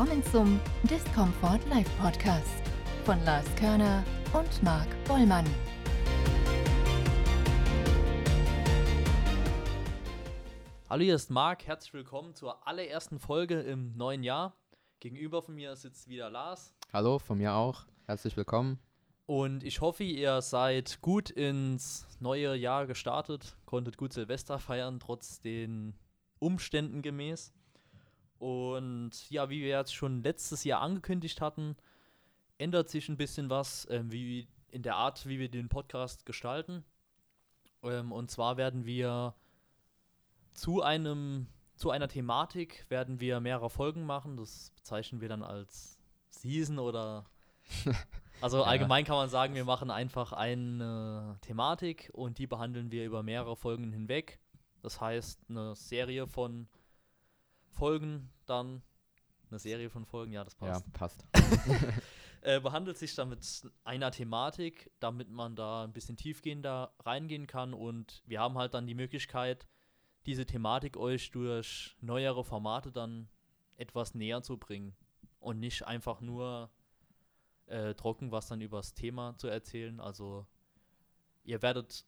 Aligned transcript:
Willkommen 0.00 0.24
zum 0.32 0.60
Discomfort 0.84 1.58
Live 1.68 1.98
Podcast 1.98 2.62
von 3.04 3.22
Lars 3.22 3.44
Körner 3.56 4.02
und 4.32 4.62
Marc 4.62 4.88
Bollmann. 5.04 5.44
Hallo, 10.88 11.02
hier 11.02 11.14
ist 11.14 11.30
Marc. 11.30 11.66
Herzlich 11.66 11.92
willkommen 11.92 12.34
zur 12.34 12.66
allerersten 12.66 13.18
Folge 13.18 13.60
im 13.60 13.94
neuen 13.94 14.22
Jahr. 14.22 14.56
Gegenüber 15.00 15.42
von 15.42 15.54
mir 15.54 15.76
sitzt 15.76 16.08
wieder 16.08 16.30
Lars. 16.30 16.74
Hallo, 16.94 17.18
von 17.18 17.36
mir 17.36 17.52
auch. 17.52 17.84
Herzlich 18.06 18.38
willkommen. 18.38 18.78
Und 19.26 19.62
ich 19.64 19.82
hoffe, 19.82 20.04
ihr 20.04 20.40
seid 20.40 21.02
gut 21.02 21.28
ins 21.28 22.06
neue 22.20 22.54
Jahr 22.54 22.86
gestartet, 22.86 23.54
konntet 23.66 23.98
gut 23.98 24.14
Silvester 24.14 24.58
feiern, 24.58 24.98
trotz 24.98 25.42
den 25.42 25.92
Umständen 26.38 27.02
gemäß. 27.02 27.52
Und 28.40 29.30
ja, 29.30 29.50
wie 29.50 29.60
wir 29.60 29.68
jetzt 29.68 29.94
schon 29.94 30.22
letztes 30.22 30.64
Jahr 30.64 30.80
angekündigt 30.80 31.40
hatten, 31.40 31.76
ändert 32.58 32.88
sich 32.88 33.08
ein 33.08 33.16
bisschen 33.16 33.50
was, 33.50 33.86
ähm, 33.90 34.10
wie 34.10 34.48
in 34.68 34.82
der 34.82 34.96
Art, 34.96 35.26
wie 35.26 35.38
wir 35.38 35.48
den 35.48 35.68
Podcast 35.68 36.26
gestalten. 36.26 36.84
Ähm, 37.82 38.10
und 38.10 38.30
zwar 38.30 38.56
werden 38.56 38.84
wir 38.84 39.34
zu 40.52 40.82
einem 40.82 41.46
zu 41.76 41.90
einer 41.90 42.08
Thematik 42.08 42.84
werden 42.90 43.20
wir 43.20 43.40
mehrere 43.40 43.70
Folgen 43.70 44.04
machen. 44.04 44.36
Das 44.36 44.72
bezeichnen 44.76 45.22
wir 45.22 45.30
dann 45.30 45.42
als 45.42 45.98
Season 46.28 46.78
oder 46.78 47.24
Also 48.40 48.58
ja. 48.58 48.64
allgemein 48.64 49.04
kann 49.04 49.16
man 49.16 49.28
sagen, 49.28 49.54
wir 49.54 49.64
machen 49.64 49.90
einfach 49.90 50.32
eine 50.32 51.36
Thematik 51.42 52.10
und 52.12 52.38
die 52.38 52.46
behandeln 52.46 52.90
wir 52.90 53.04
über 53.04 53.22
mehrere 53.22 53.56
Folgen 53.56 53.92
hinweg. 53.92 54.40
Das 54.82 55.00
heißt, 55.00 55.40
eine 55.50 55.74
Serie 55.74 56.26
von 56.26 56.68
Folgen 57.68 58.30
dann, 58.50 58.82
eine 59.50 59.58
Serie 59.58 59.90
von 59.90 60.04
Folgen, 60.04 60.32
ja, 60.32 60.44
das 60.44 60.54
passt. 60.54 60.86
Ja, 60.86 60.92
passt. 60.92 61.26
äh, 62.42 62.60
behandelt 62.60 62.98
sich 62.98 63.14
dann 63.14 63.28
mit 63.28 63.40
einer 63.84 64.10
Thematik, 64.10 64.90
damit 65.00 65.30
man 65.30 65.56
da 65.56 65.84
ein 65.84 65.92
bisschen 65.92 66.16
tiefgehender 66.16 66.92
reingehen 67.00 67.46
kann 67.46 67.74
und 67.74 68.22
wir 68.26 68.40
haben 68.40 68.56
halt 68.58 68.74
dann 68.74 68.86
die 68.86 68.94
Möglichkeit, 68.94 69.66
diese 70.26 70.46
Thematik 70.46 70.96
euch 70.96 71.30
durch 71.30 71.96
neuere 72.00 72.44
Formate 72.44 72.92
dann 72.92 73.28
etwas 73.76 74.14
näher 74.14 74.42
zu 74.42 74.58
bringen 74.58 74.94
und 75.38 75.58
nicht 75.58 75.86
einfach 75.86 76.20
nur 76.20 76.70
äh, 77.66 77.94
trocken 77.94 78.30
was 78.30 78.48
dann 78.48 78.60
über 78.60 78.78
das 78.78 78.94
Thema 78.94 79.36
zu 79.36 79.48
erzählen. 79.48 80.00
Also 80.00 80.46
ihr 81.44 81.62
werdet, 81.62 82.04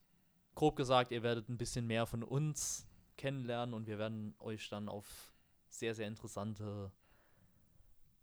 grob 0.55 0.77
gesagt, 0.77 1.13
ihr 1.13 1.23
werdet 1.23 1.49
ein 1.49 1.57
bisschen 1.57 1.87
mehr 1.87 2.07
von 2.07 2.23
uns 2.23 2.87
kennenlernen 3.17 3.75
und 3.75 3.87
wir 3.87 3.99
werden 3.99 4.35
euch 4.39 4.69
dann 4.69 4.89
auf 4.89 5.32
sehr, 5.73 5.95
sehr 5.95 6.09
interessante 6.09 6.93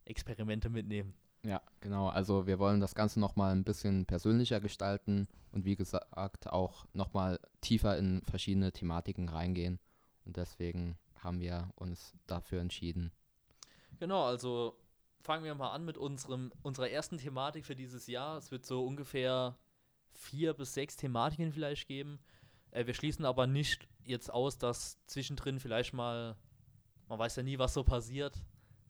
Experimente 0.06 0.70
mitnehmen. 0.70 1.14
Ja, 1.44 1.62
genau. 1.80 2.10
Also 2.10 2.48
wir 2.48 2.60
wollen 2.60 2.80
das 2.80 2.96
Ganze 2.96 3.20
nochmal 3.20 3.54
ein 3.54 3.64
bisschen 3.64 4.06
persönlicher 4.06 4.60
gestalten 4.60 5.28
und 5.52 5.66
wie 5.66 5.76
gesagt 5.76 6.48
auch 6.48 6.86
nochmal 6.94 7.40
tiefer 7.62 7.98
in 7.98 8.22
verschiedene 8.24 8.72
Thematiken 8.72 9.30
reingehen. 9.30 9.80
Und 10.26 10.38
deswegen 10.38 10.98
haben 11.16 11.40
wir 11.40 11.72
uns 11.76 12.14
dafür 12.28 12.62
entschieden. 12.62 13.12
Genau, 14.00 14.26
also 14.26 14.78
fangen 15.22 15.44
wir 15.44 15.56
mal 15.56 15.72
an 15.72 15.86
mit 15.86 15.98
unserem, 15.98 16.52
unserer 16.62 16.90
ersten 16.90 17.18
Thematik 17.18 17.66
für 17.66 17.76
dieses 17.76 18.08
Jahr. 18.08 18.38
Es 18.38 18.52
wird 18.52 18.66
so 18.66 18.86
ungefähr 18.86 19.58
vier 20.12 20.54
bis 20.54 20.74
sechs 20.74 20.98
Thematiken 20.98 21.52
vielleicht 21.52 21.88
geben. 21.88 22.20
Äh, 22.72 22.86
wir 22.86 22.94
schließen 22.94 23.26
aber 23.26 23.48
nicht 23.48 23.88
jetzt 24.04 24.32
aus, 24.32 24.58
dass 24.58 24.98
zwischendrin 25.08 25.60
vielleicht 25.60 25.94
mal, 25.94 26.36
man 27.10 27.20
weiß 27.20 27.36
ja 27.36 27.44
nie, 27.44 27.60
was 27.60 27.74
so 27.74 27.84
passiert. 27.84 28.42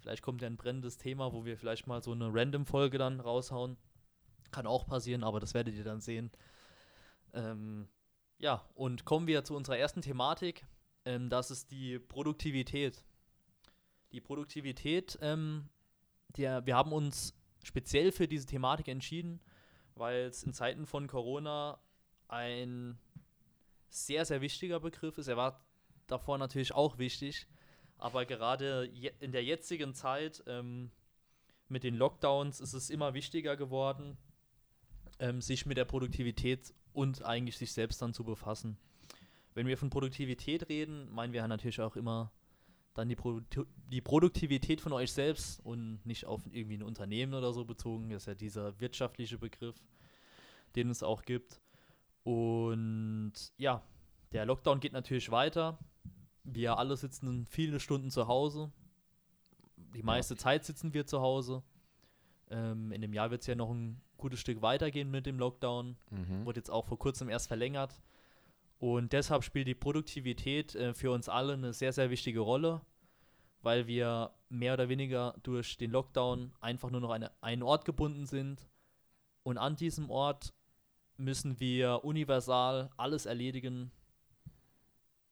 Vielleicht 0.01 0.21
kommt 0.21 0.41
ja 0.41 0.47
ein 0.47 0.57
brennendes 0.57 0.97
Thema, 0.97 1.33
wo 1.33 1.45
wir 1.45 1.57
vielleicht 1.57 1.87
mal 1.87 2.03
so 2.03 2.11
eine 2.11 2.29
Random-Folge 2.31 2.97
dann 2.97 3.19
raushauen. 3.19 3.77
Kann 4.51 4.67
auch 4.67 4.85
passieren, 4.85 5.23
aber 5.23 5.39
das 5.39 5.53
werdet 5.53 5.75
ihr 5.75 5.83
dann 5.83 6.01
sehen. 6.01 6.31
Ähm, 7.33 7.87
ja, 8.37 8.63
und 8.75 9.05
kommen 9.05 9.27
wir 9.27 9.43
zu 9.43 9.55
unserer 9.55 9.77
ersten 9.77 10.01
Thematik. 10.01 10.65
Ähm, 11.05 11.29
das 11.29 11.49
ist 11.49 11.71
die 11.71 11.99
Produktivität. 11.99 13.03
Die 14.11 14.21
Produktivität 14.21 15.17
ähm, 15.21 15.69
der, 16.37 16.65
wir 16.65 16.75
haben 16.75 16.93
uns 16.93 17.33
speziell 17.63 18.11
für 18.11 18.27
diese 18.27 18.45
Thematik 18.45 18.87
entschieden, 18.87 19.39
weil 19.95 20.25
es 20.25 20.43
in 20.43 20.53
Zeiten 20.53 20.85
von 20.85 21.07
Corona 21.07 21.79
ein 22.27 22.97
sehr, 23.89 24.25
sehr 24.25 24.41
wichtiger 24.41 24.79
Begriff 24.79 25.17
ist. 25.17 25.27
Er 25.27 25.37
war 25.37 25.65
davor 26.07 26.37
natürlich 26.37 26.73
auch 26.73 26.97
wichtig, 26.97 27.47
aber 27.99 28.25
gerade 28.25 28.85
in 29.19 29.31
der 29.31 29.43
jetzigen 29.43 29.93
Zeit 29.93 30.43
ähm, 30.47 30.91
mit 31.67 31.83
den 31.83 31.95
Lockdowns 31.95 32.59
ist 32.59 32.73
es 32.73 32.89
immer 32.89 33.13
wichtiger 33.13 33.55
geworden, 33.55 34.17
ähm, 35.19 35.41
sich 35.41 35.65
mit 35.65 35.77
der 35.77 35.85
Produktivität 35.85 36.73
und 36.93 37.23
eigentlich 37.23 37.57
sich 37.57 37.71
selbst 37.71 38.01
dann 38.01 38.13
zu 38.13 38.23
befassen. 38.23 38.77
Wenn 39.53 39.67
wir 39.67 39.77
von 39.77 39.89
Produktivität 39.89 40.69
reden, 40.69 41.09
meinen 41.11 41.33
wir 41.33 41.47
natürlich 41.47 41.81
auch 41.81 41.95
immer 41.95 42.31
dann 42.93 43.09
die, 43.09 43.15
Produ 43.15 43.65
die 43.87 44.01
Produktivität 44.01 44.81
von 44.81 44.93
euch 44.93 45.11
selbst 45.11 45.59
und 45.65 46.05
nicht 46.05 46.25
auf 46.25 46.41
irgendwie 46.51 46.77
ein 46.77 46.83
Unternehmen 46.83 47.33
oder 47.33 47.53
so 47.53 47.65
bezogen. 47.65 48.09
Das 48.09 48.23
ist 48.23 48.27
ja 48.27 48.35
dieser 48.35 48.79
wirtschaftliche 48.79 49.37
Begriff, 49.37 49.75
den 50.75 50.89
es 50.89 51.03
auch 51.03 51.23
gibt. 51.23 51.59
Und 52.23 53.33
ja, 53.57 53.83
der 54.31 54.45
Lockdown 54.45 54.79
geht 54.79 54.93
natürlich 54.93 55.31
weiter. 55.31 55.77
Wir 56.53 56.77
alle 56.77 56.97
sitzen 56.97 57.45
viele 57.45 57.79
Stunden 57.79 58.09
zu 58.09 58.27
Hause. 58.27 58.71
Die 59.93 60.03
meiste 60.03 60.35
ja. 60.35 60.39
Zeit 60.39 60.65
sitzen 60.65 60.93
wir 60.93 61.05
zu 61.05 61.21
Hause. 61.21 61.63
Ähm, 62.49 62.91
in 62.91 63.01
dem 63.01 63.13
Jahr 63.13 63.31
wird 63.31 63.41
es 63.41 63.47
ja 63.47 63.55
noch 63.55 63.71
ein 63.71 64.01
gutes 64.17 64.39
Stück 64.39 64.61
weitergehen 64.61 65.09
mit 65.09 65.25
dem 65.25 65.39
Lockdown. 65.39 65.97
Mhm. 66.09 66.45
Wurde 66.45 66.59
jetzt 66.59 66.71
auch 66.71 66.85
vor 66.85 66.99
kurzem 66.99 67.29
erst 67.29 67.47
verlängert. 67.47 68.01
Und 68.79 69.13
deshalb 69.13 69.43
spielt 69.43 69.67
die 69.67 69.75
Produktivität 69.75 70.75
äh, 70.75 70.93
für 70.93 71.11
uns 71.11 71.27
alle 71.27 71.53
eine 71.53 71.73
sehr, 71.73 71.91
sehr 71.91 72.09
wichtige 72.09 72.39
Rolle, 72.39 72.81
weil 73.61 73.87
wir 73.87 74.31
mehr 74.47 74.73
oder 74.73 74.89
weniger 74.89 75.35
durch 75.43 75.77
den 75.77 75.91
Lockdown 75.91 76.53
einfach 76.61 76.89
nur 76.89 77.01
noch 77.01 77.11
an 77.11 77.29
einen 77.41 77.63
Ort 77.63 77.85
gebunden 77.85 78.25
sind. 78.25 78.69
Und 79.43 79.57
an 79.57 79.75
diesem 79.75 80.09
Ort 80.09 80.53
müssen 81.17 81.59
wir 81.59 82.05
universal 82.05 82.89
alles 82.95 83.25
erledigen. 83.25 83.91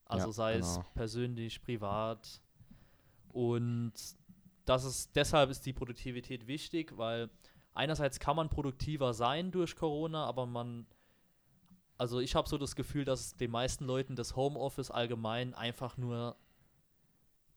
Also 0.08 0.28
ja, 0.28 0.34
sei 0.34 0.54
genau. 0.54 0.66
es 0.66 0.80
persönlich, 0.94 1.62
privat. 1.62 2.42
Und 3.30 3.94
das 4.66 4.84
ist, 4.84 5.16
deshalb 5.16 5.50
ist 5.50 5.66
die 5.66 5.74
Produktivität 5.74 6.48
wichtig, 6.48 6.98
weil 6.98 7.30
einerseits 7.74 8.20
kann 8.20 8.36
man 8.36 8.50
produktiver 8.50 9.14
sein 9.14 9.52
durch 9.52 9.76
Corona, 9.76 10.26
aber 10.26 10.46
man 10.46 10.88
also 11.98 12.20
ich 12.20 12.36
habe 12.36 12.48
so 12.48 12.58
das 12.58 12.76
Gefühl, 12.76 13.06
dass 13.06 13.36
den 13.38 13.52
meisten 13.52 13.86
Leuten 13.86 14.16
das 14.16 14.36
Homeoffice 14.36 14.92
allgemein 14.92 15.54
einfach 15.54 15.98
nur 15.98 16.36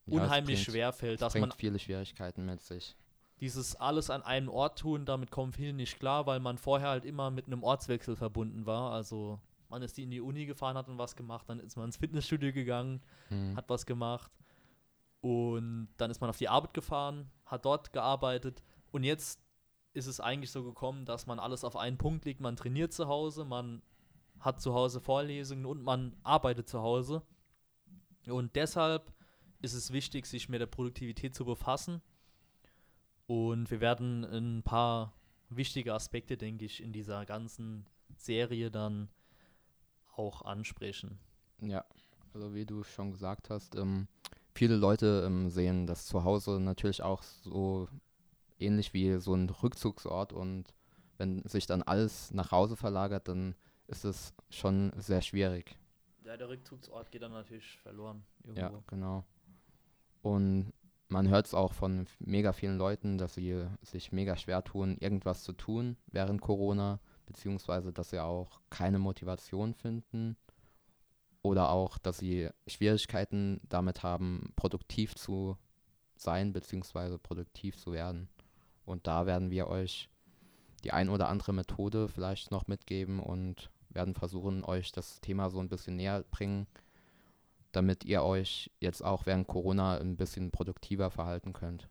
ja, 0.07 0.23
unheimlich 0.23 0.65
bringt, 0.65 0.71
schwer 0.71 0.93
fällt. 0.93 1.21
Dass 1.21 1.35
man 1.35 1.53
viele 1.53 1.79
Schwierigkeiten 1.79 2.45
mit 2.47 2.61
sich. 2.63 2.97
Dieses 3.41 3.77
alles 3.77 4.11
an 4.11 4.23
einem 4.23 4.49
Ort 4.49 4.79
tun, 4.79 5.07
damit 5.07 5.31
kommen 5.31 5.53
viele 5.53 5.73
nicht 5.73 5.99
klar, 5.99 6.27
weil 6.27 6.41
man 6.41 6.59
vorher 6.59 6.89
halt 6.89 7.05
immer 7.05 7.31
mit 7.31 7.47
einem 7.47 7.63
Ortswechsel 7.63 8.17
verbunden 8.17 8.67
war. 8.67 8.93
Also 8.93 9.41
man 9.71 9.83
ist 9.83 9.99
in 9.99 10.11
die 10.11 10.21
Uni 10.21 10.47
gefahren, 10.47 10.77
hat 10.77 10.89
und 10.89 10.99
was 10.99 11.17
gemacht, 11.17 11.49
dann 11.49 11.61
ist 11.61 11.77
man 11.77 11.87
ins 11.87 11.97
Fitnessstudio 11.97 12.53
gegangen, 12.53 13.01
hm. 13.29 13.57
hat 13.57 13.69
was 13.69 13.87
gemacht 13.87 14.31
und 15.21 15.89
dann 15.97 16.11
ist 16.11 16.21
man 16.21 16.29
auf 16.29 16.39
die 16.39 16.49
Arbeit 16.49 16.75
gefahren, 16.75 17.31
hat 17.47 17.65
dort 17.65 17.93
gearbeitet 17.93 18.63
und 18.91 19.05
jetzt 19.05 19.41
ist 19.93 20.07
es 20.07 20.21
eigentlich 20.21 20.51
so 20.51 20.63
gekommen, 20.65 21.05
dass 21.05 21.27
man 21.27 21.39
alles 21.39 21.65
auf 21.65 21.77
einen 21.77 21.99
Punkt 21.99 22.25
legt. 22.25 22.41
Man 22.41 22.57
trainiert 22.57 22.93
zu 22.93 23.09
Hause, 23.09 23.45
man 23.45 23.83
hat 24.39 24.61
zu 24.61 24.73
Hause 24.75 25.01
Vorlesungen 25.01 25.67
und 25.67 25.83
man 25.83 26.17
arbeitet 26.23 26.69
zu 26.69 26.81
Hause. 26.81 27.23
Und 28.27 28.55
deshalb 28.55 29.13
ist 29.61 29.75
es 29.75 29.93
wichtig, 29.93 30.27
sich 30.27 30.49
mit 30.49 30.61
der 30.61 30.67
Produktivität 30.67 31.35
zu 31.35 31.45
befassen. 31.45 32.01
Und 33.27 33.71
wir 33.71 33.81
werden 33.81 34.25
ein 34.25 34.63
paar 34.63 35.13
wichtige 35.49 35.93
Aspekte, 35.93 36.37
denke 36.37 36.65
ich, 36.65 36.83
in 36.83 36.93
dieser 36.93 37.27
ganzen 37.27 37.87
Serie 38.17 38.71
dann 38.71 39.09
auch 40.21 40.43
ansprechen. 40.43 41.19
Ja, 41.61 41.85
also 42.35 42.55
wie 42.55 42.67
du 42.67 42.83
schon 42.83 43.13
gesagt 43.13 43.51
hast, 43.51 43.75
ähm, 43.75 44.07
viele 44.55 44.77
Leute 44.77 45.25
ähm, 45.27 45.51
sehen 45.51 45.87
das 45.87 46.07
Zuhause 46.07 46.61
natürlich 46.61 47.03
auch 47.03 47.23
so 47.23 47.89
ähnlich 48.59 48.93
wie 48.93 49.19
so 49.19 49.35
ein 49.35 49.49
Rückzugsort 49.49 50.33
und 50.33 50.75
wenn 51.19 51.43
sich 51.47 51.67
dann 51.67 51.83
alles 51.83 52.33
nach 52.33 52.51
Hause 52.51 52.77
verlagert, 52.77 53.29
dann 53.29 53.55
ist 53.89 54.05
es 54.05 54.35
schon 54.49 54.93
sehr 54.97 55.23
schwierig. 55.23 55.77
Ja, 56.25 56.37
der 56.37 56.49
Rückzugsort 56.49 57.11
geht 57.11 57.23
dann 57.23 57.33
natürlich 57.33 57.79
verloren. 57.79 58.25
Irgendwo. 58.45 58.61
Ja, 58.61 58.83
genau. 58.87 59.25
Und 60.23 60.73
man 61.09 61.29
hört 61.29 61.47
es 61.47 61.55
auch 61.55 61.73
von 61.73 62.07
mega 62.21 62.53
vielen 62.53 62.79
Leuten, 62.79 63.19
dass 63.19 63.35
sie 63.35 63.67
sich 63.83 64.13
mega 64.13 64.37
schwer 64.37 64.63
tun, 64.63 64.97
irgendwas 65.01 65.43
zu 65.43 65.53
tun 65.53 65.97
während 66.07 66.41
Corona, 66.41 67.01
beziehungsweise 67.31 67.93
dass 67.93 68.11
sie 68.11 68.19
auch 68.19 68.61
keine 68.71 68.99
Motivation 68.99 69.73
finden 69.73 70.37
oder 71.43 71.71
auch, 71.71 71.97
dass 71.97 72.19
sie 72.19 72.51
Schwierigkeiten 72.67 73.61
damit 73.69 74.03
haben, 74.03 74.53
produktiv 74.57 75.15
zu 75.15 75.57
sein 76.17 76.53
bzw. 76.53 77.19
produktiv 77.19 77.79
zu 77.79 77.93
werden. 77.93 78.29
Und 78.85 79.07
da 79.07 79.27
werden 79.27 79.51
wir 79.51 79.69
euch 79.69 80.09
die 80.83 80.93
ein 80.93 81.09
oder 81.09 81.29
andere 81.29 81.53
Methode 81.53 82.09
vielleicht 82.09 82.51
noch 82.51 82.67
mitgeben 82.67 83.21
und 83.21 83.71
werden 83.91 84.15
versuchen, 84.15 84.65
euch 84.65 84.91
das 84.91 85.21
Thema 85.21 85.51
so 85.51 85.61
ein 85.61 85.69
bisschen 85.69 85.97
näher 85.97 86.25
bringen, 86.31 86.67
damit 87.71 88.05
ihr 88.05 88.23
euch 88.25 88.73
jetzt 88.81 89.05
auch 89.05 89.27
während 89.27 89.47
Corona 89.47 89.99
ein 89.99 90.17
bisschen 90.17 90.51
produktiver 90.51 91.11
verhalten 91.11 91.53
könnt. 91.53 91.89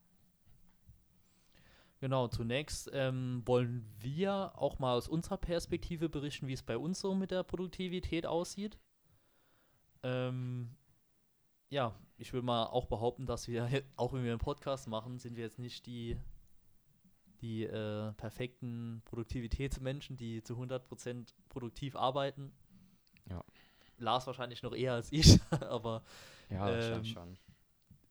Genau, 1.99 2.29
zunächst 2.29 2.89
ähm, 2.93 3.43
wollen 3.45 3.85
wir 3.99 4.53
auch 4.57 4.79
mal 4.79 4.95
aus 4.95 5.09
unserer 5.09 5.37
Perspektive 5.37 6.07
berichten, 6.07 6.47
wie 6.47 6.53
es 6.53 6.63
bei 6.63 6.77
uns 6.77 7.01
so 7.01 7.13
mit 7.13 7.31
der 7.31 7.43
Produktivität 7.43 8.25
aussieht. 8.25 8.77
Ähm, 10.03 10.77
ja, 11.69 11.93
ich 12.17 12.31
will 12.31 12.41
mal 12.41 12.65
auch 12.67 12.85
behaupten, 12.85 13.25
dass 13.25 13.47
wir, 13.49 13.67
auch 13.97 14.13
wenn 14.13 14.23
wir 14.23 14.31
einen 14.31 14.39
Podcast 14.39 14.87
machen, 14.87 15.19
sind 15.19 15.35
wir 15.35 15.43
jetzt 15.43 15.59
nicht 15.59 15.85
die, 15.85 16.17
die 17.41 17.63
äh, 17.65 18.13
perfekten 18.13 19.01
Produktivitätsmenschen, 19.03 20.15
die 20.15 20.41
zu 20.41 20.55
100% 20.55 21.33
produktiv 21.49 21.97
arbeiten. 21.97 22.53
Ja. 23.29 23.43
Lars 23.97 24.25
wahrscheinlich 24.25 24.63
noch 24.63 24.73
eher 24.73 24.93
als 24.93 25.11
ich, 25.11 25.39
aber 25.51 26.03
Ja, 26.49 26.69
Ähm, 26.69 27.03
schon. 27.03 27.37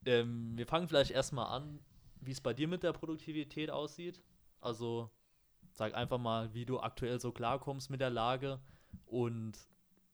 ähm, 0.04 0.58
wir 0.58 0.66
fangen 0.66 0.88
vielleicht 0.88 1.10
erstmal 1.10 1.46
an, 1.46 1.80
wie 2.20 2.32
es 2.32 2.40
bei 2.40 2.54
dir 2.54 2.68
mit 2.68 2.82
der 2.82 2.92
Produktivität 2.92 3.70
aussieht. 3.70 4.22
Also 4.60 5.10
sag 5.72 5.94
einfach 5.94 6.18
mal, 6.18 6.52
wie 6.54 6.66
du 6.66 6.80
aktuell 6.80 7.20
so 7.20 7.32
klarkommst 7.32 7.90
mit 7.90 8.00
der 8.00 8.10
Lage 8.10 8.60
und 9.06 9.58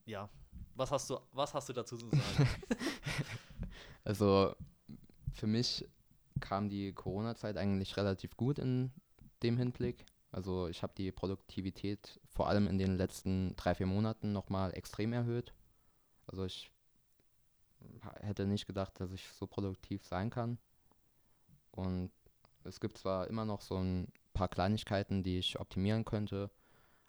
ja, 0.06 0.28
was 0.74 0.90
hast 0.90 1.08
du, 1.10 1.18
was 1.32 1.54
hast 1.54 1.68
du 1.68 1.72
dazu 1.72 1.96
zu 1.96 2.08
sagen? 2.08 2.20
Also 4.06 4.54
für 5.32 5.46
mich 5.46 5.88
kam 6.40 6.68
die 6.68 6.92
Corona-Zeit 6.92 7.56
eigentlich 7.56 7.96
relativ 7.96 8.36
gut 8.36 8.58
in 8.58 8.92
dem 9.42 9.56
Hinblick. 9.56 10.04
Also 10.30 10.68
ich 10.68 10.82
habe 10.82 10.92
die 10.94 11.10
Produktivität 11.10 12.20
vor 12.28 12.48
allem 12.48 12.66
in 12.66 12.76
den 12.76 12.96
letzten 12.96 13.56
drei, 13.56 13.74
vier 13.74 13.86
Monaten 13.86 14.32
nochmal 14.32 14.76
extrem 14.76 15.14
erhöht. 15.14 15.54
Also 16.26 16.44
ich 16.44 16.70
hätte 18.20 18.46
nicht 18.46 18.66
gedacht, 18.66 19.00
dass 19.00 19.12
ich 19.12 19.26
so 19.28 19.46
produktiv 19.46 20.04
sein 20.04 20.28
kann. 20.28 20.58
Und 21.74 22.10
es 22.64 22.80
gibt 22.80 22.98
zwar 22.98 23.28
immer 23.28 23.44
noch 23.44 23.60
so 23.60 23.76
ein 23.76 24.08
paar 24.32 24.48
Kleinigkeiten, 24.48 25.22
die 25.22 25.38
ich 25.38 25.58
optimieren 25.60 26.04
könnte, 26.04 26.50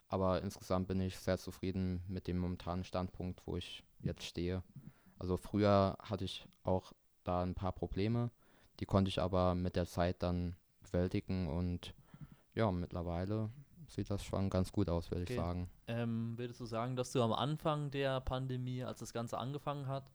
aber 0.08 0.42
insgesamt 0.42 0.88
bin 0.88 1.00
ich 1.00 1.18
sehr 1.18 1.38
zufrieden 1.38 2.02
mit 2.08 2.26
dem 2.26 2.38
momentanen 2.38 2.84
Standpunkt, 2.84 3.42
wo 3.46 3.56
ich 3.56 3.82
jetzt 4.02 4.24
stehe. 4.24 4.62
Also 5.18 5.36
früher 5.36 5.96
hatte 6.00 6.24
ich 6.24 6.46
auch 6.62 6.92
da 7.24 7.42
ein 7.42 7.54
paar 7.54 7.72
Probleme, 7.72 8.30
die 8.80 8.86
konnte 8.86 9.08
ich 9.08 9.20
aber 9.20 9.54
mit 9.54 9.74
der 9.76 9.86
Zeit 9.86 10.22
dann 10.22 10.54
bewältigen 10.82 11.48
und 11.48 11.94
ja, 12.54 12.70
mittlerweile 12.70 13.50
sieht 13.88 14.10
das 14.10 14.24
schon 14.24 14.50
ganz 14.50 14.72
gut 14.72 14.88
aus, 14.88 15.10
würde 15.10 15.22
Okay. 15.22 15.34
ich 15.34 15.38
sagen. 15.40 15.70
ähm, 15.88 16.36
würdest 16.38 16.60
du 16.60 16.66
sagen, 16.66 16.96
dass 16.96 17.12
du 17.12 17.22
am 17.22 17.32
Anfang 17.32 17.90
der 17.90 18.20
Pandemie, 18.20 18.82
als 18.84 19.00
das 19.00 19.12
Ganze 19.12 19.38
angefangen 19.38 19.86
hat, 19.88 20.10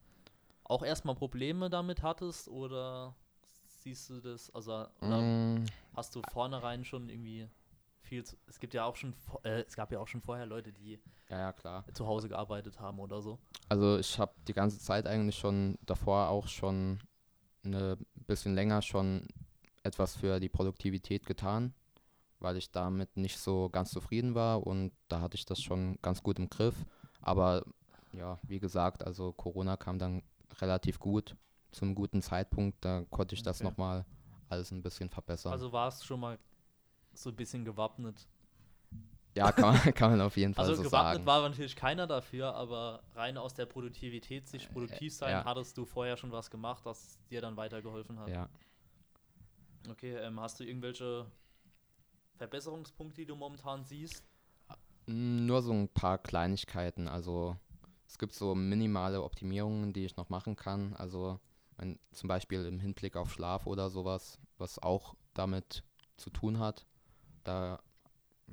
auch 0.63 0.83
erstmal 0.83 1.15
Probleme 1.15 1.69
damit 1.69 2.01
hattest 2.03 2.47
oder 2.47 3.15
siehst 3.81 4.09
du 4.09 4.21
das, 4.21 4.49
also 4.51 4.85
oder 5.01 5.21
Mm, 5.21 5.65
hast 5.95 6.15
du 6.15 6.21
vornherein 6.31 6.85
schon 6.85 7.09
irgendwie 7.09 7.47
viel, 8.01 8.23
zu, 8.23 8.35
es 8.47 8.59
gibt 8.59 8.73
ja 8.73 8.85
auch 8.85 8.95
schon, 8.95 9.13
äh, 9.43 9.61
es 9.61 9.75
gab 9.75 9.91
ja 9.91 9.99
auch 9.99 10.07
schon 10.07 10.21
vorher 10.21 10.45
Leute, 10.45 10.71
die 10.71 10.99
ja, 11.29 11.39
ja, 11.39 11.53
klar. 11.53 11.85
zu 11.93 12.07
Hause 12.07 12.29
gearbeitet 12.29 12.79
haben 12.79 12.99
oder 12.99 13.21
so. 13.21 13.39
Also 13.69 13.97
ich 13.97 14.19
habe 14.19 14.33
die 14.47 14.53
ganze 14.53 14.79
Zeit 14.79 15.07
eigentlich 15.07 15.37
schon 15.37 15.77
davor 15.81 16.29
auch 16.29 16.47
schon 16.47 16.99
eine 17.63 17.97
bisschen 18.27 18.55
länger 18.55 18.81
schon 18.81 19.27
etwas 19.83 20.15
für 20.15 20.39
die 20.39 20.49
Produktivität 20.49 21.25
getan, 21.25 21.73
weil 22.39 22.57
ich 22.57 22.71
damit 22.71 23.15
nicht 23.17 23.37
so 23.37 23.69
ganz 23.69 23.91
zufrieden 23.91 24.35
war 24.35 24.65
und 24.65 24.91
da 25.07 25.21
hatte 25.21 25.35
ich 25.35 25.45
das 25.45 25.61
schon 25.61 25.97
ganz 26.01 26.21
gut 26.21 26.37
im 26.39 26.49
Griff. 26.49 26.75
Aber 27.21 27.63
ja, 28.13 28.39
wie 28.43 28.59
gesagt, 28.59 29.05
also 29.05 29.31
Corona 29.31 29.77
kam 29.77 29.99
dann 29.99 30.23
relativ 30.59 30.99
gut 30.99 31.35
zum 31.71 31.95
guten 31.95 32.21
Zeitpunkt, 32.21 32.83
da 32.83 33.03
konnte 33.09 33.35
ich 33.35 33.43
das 33.43 33.57
Okay. 33.57 33.69
nochmal 33.69 34.05
alles 34.49 34.71
ein 34.71 34.81
bisschen 34.81 35.09
verbessern. 35.09 35.53
Also 35.53 35.71
warst 35.71 36.05
schon 36.05 36.19
mal 36.19 36.37
so 37.13 37.29
ein 37.29 37.35
bisschen 37.35 37.65
gewappnet. 37.65 38.27
ja, 39.35 39.51
kann 39.51 39.73
man, 39.73 39.93
kann 39.95 40.11
man 40.11 40.21
auf 40.21 40.35
jeden 40.37 40.53
Fall 40.53 40.65
Also 40.65 40.83
so 40.83 40.89
gewappnet 40.89 41.15
sagen. 41.15 41.25
war 41.25 41.47
natürlich 41.49 41.75
keiner 41.75 42.07
dafür, 42.07 42.53
aber 42.55 43.01
rein 43.15 43.37
aus 43.37 43.53
der 43.53 43.65
Produktivität, 43.65 44.47
sich 44.47 44.69
produktiv 44.69 45.13
sein, 45.15 45.31
ja. 45.31 45.45
hattest 45.45 45.77
du 45.77 45.85
vorher 45.85 46.17
schon 46.17 46.31
was 46.31 46.49
gemacht, 46.51 46.85
das 46.85 47.17
dir 47.29 47.41
dann 47.41 47.55
weitergeholfen 47.57 48.19
hat. 48.19 48.29
Ja. 48.29 48.49
Okay, 49.89 50.15
ähm, 50.17 50.39
hast 50.39 50.59
du 50.59 50.63
irgendwelche 50.65 51.25
Verbesserungspunkte, 52.37 53.21
die 53.21 53.25
du 53.25 53.35
momentan 53.35 53.83
siehst? 53.85 54.23
Mm, 55.07 55.45
Nur 55.45 55.61
so 55.61 55.71
ein 55.73 55.87
paar 55.89 56.17
Kleinigkeiten. 56.17 57.07
Also 57.07 57.57
es 58.07 58.17
gibt 58.17 58.33
so 58.33 58.55
minimale 58.55 59.21
Optimierungen, 59.23 59.93
die 59.93 60.05
ich 60.05 60.17
noch 60.17 60.29
machen 60.29 60.55
kann. 60.55 60.93
Also 60.95 61.39
wenn, 61.81 61.99
zum 62.11 62.27
Beispiel 62.29 62.63
im 62.65 62.79
Hinblick 62.79 63.17
auf 63.17 63.33
Schlaf 63.33 63.65
oder 63.65 63.89
sowas, 63.89 64.39
was 64.59 64.77
auch 64.79 65.15
damit 65.33 65.83
zu 66.15 66.29
tun 66.29 66.59
hat. 66.59 66.85
Da, 67.43 67.79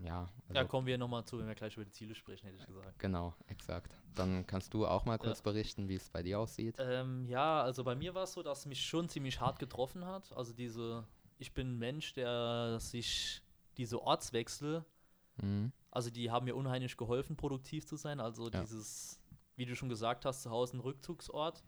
ja, 0.02 0.28
also, 0.48 0.54
Ja, 0.54 0.64
kommen 0.64 0.86
wir 0.86 0.96
nochmal 0.96 1.24
zu, 1.26 1.38
wenn 1.38 1.46
wir 1.46 1.54
gleich 1.54 1.74
über 1.76 1.84
die 1.84 1.90
Ziele 1.90 2.14
sprechen, 2.14 2.46
hätte 2.46 2.56
ich 2.58 2.66
gesagt. 2.66 2.98
genau, 2.98 3.34
exakt. 3.48 3.94
Dann 4.14 4.46
kannst 4.46 4.72
du 4.72 4.86
auch 4.86 5.04
mal 5.04 5.18
kurz 5.18 5.42
berichten, 5.42 5.88
wie 5.88 5.96
es 5.96 6.08
bei 6.08 6.22
dir 6.22 6.40
aussieht. 6.40 6.76
Ähm, 6.78 7.26
ja, 7.26 7.62
also 7.62 7.84
bei 7.84 7.94
mir 7.94 8.14
war 8.14 8.22
es 8.22 8.32
so, 8.32 8.42
dass 8.42 8.64
mich 8.64 8.80
schon 8.80 9.10
ziemlich 9.10 9.40
hart 9.40 9.58
getroffen 9.58 10.06
hat. 10.06 10.32
Also 10.32 10.54
diese, 10.54 11.06
ich 11.38 11.52
bin 11.52 11.72
ein 11.74 11.78
Mensch, 11.78 12.14
der 12.14 12.80
sich 12.80 13.42
diese 13.76 14.00
Ortswechsel, 14.02 14.84
Mhm. 15.40 15.70
also 15.92 16.10
die 16.10 16.30
haben 16.32 16.46
mir 16.46 16.56
unheimlich 16.56 16.96
geholfen, 16.96 17.36
produktiv 17.36 17.86
zu 17.86 17.94
sein. 17.96 18.18
Also 18.20 18.48
Ja. 18.48 18.60
dieses, 18.62 19.20
wie 19.54 19.66
du 19.66 19.76
schon 19.76 19.88
gesagt 19.88 20.24
hast, 20.24 20.42
zu 20.42 20.50
Hause 20.50 20.78
ein 20.78 20.80
Rückzugsort. 20.80 21.62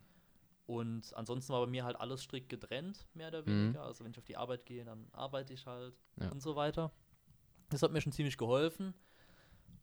Und 0.70 1.12
ansonsten 1.16 1.52
war 1.52 1.60
bei 1.64 1.66
mir 1.70 1.84
halt 1.84 1.96
alles 2.00 2.22
strikt 2.22 2.48
getrennt, 2.48 3.08
mehr 3.14 3.28
oder 3.28 3.42
Mhm. 3.42 3.46
weniger. 3.46 3.82
Also 3.82 4.04
wenn 4.04 4.12
ich 4.12 4.18
auf 4.18 4.24
die 4.24 4.36
Arbeit 4.36 4.64
gehe, 4.66 4.84
dann 4.84 5.08
arbeite 5.12 5.52
ich 5.52 5.66
halt 5.66 5.94
Ja. 6.20 6.28
und 6.30 6.40
so 6.40 6.54
weiter. 6.54 6.92
Das 7.70 7.82
hat 7.82 7.90
mir 7.92 8.00
schon 8.00 8.12
ziemlich 8.12 8.36
geholfen. 8.36 8.94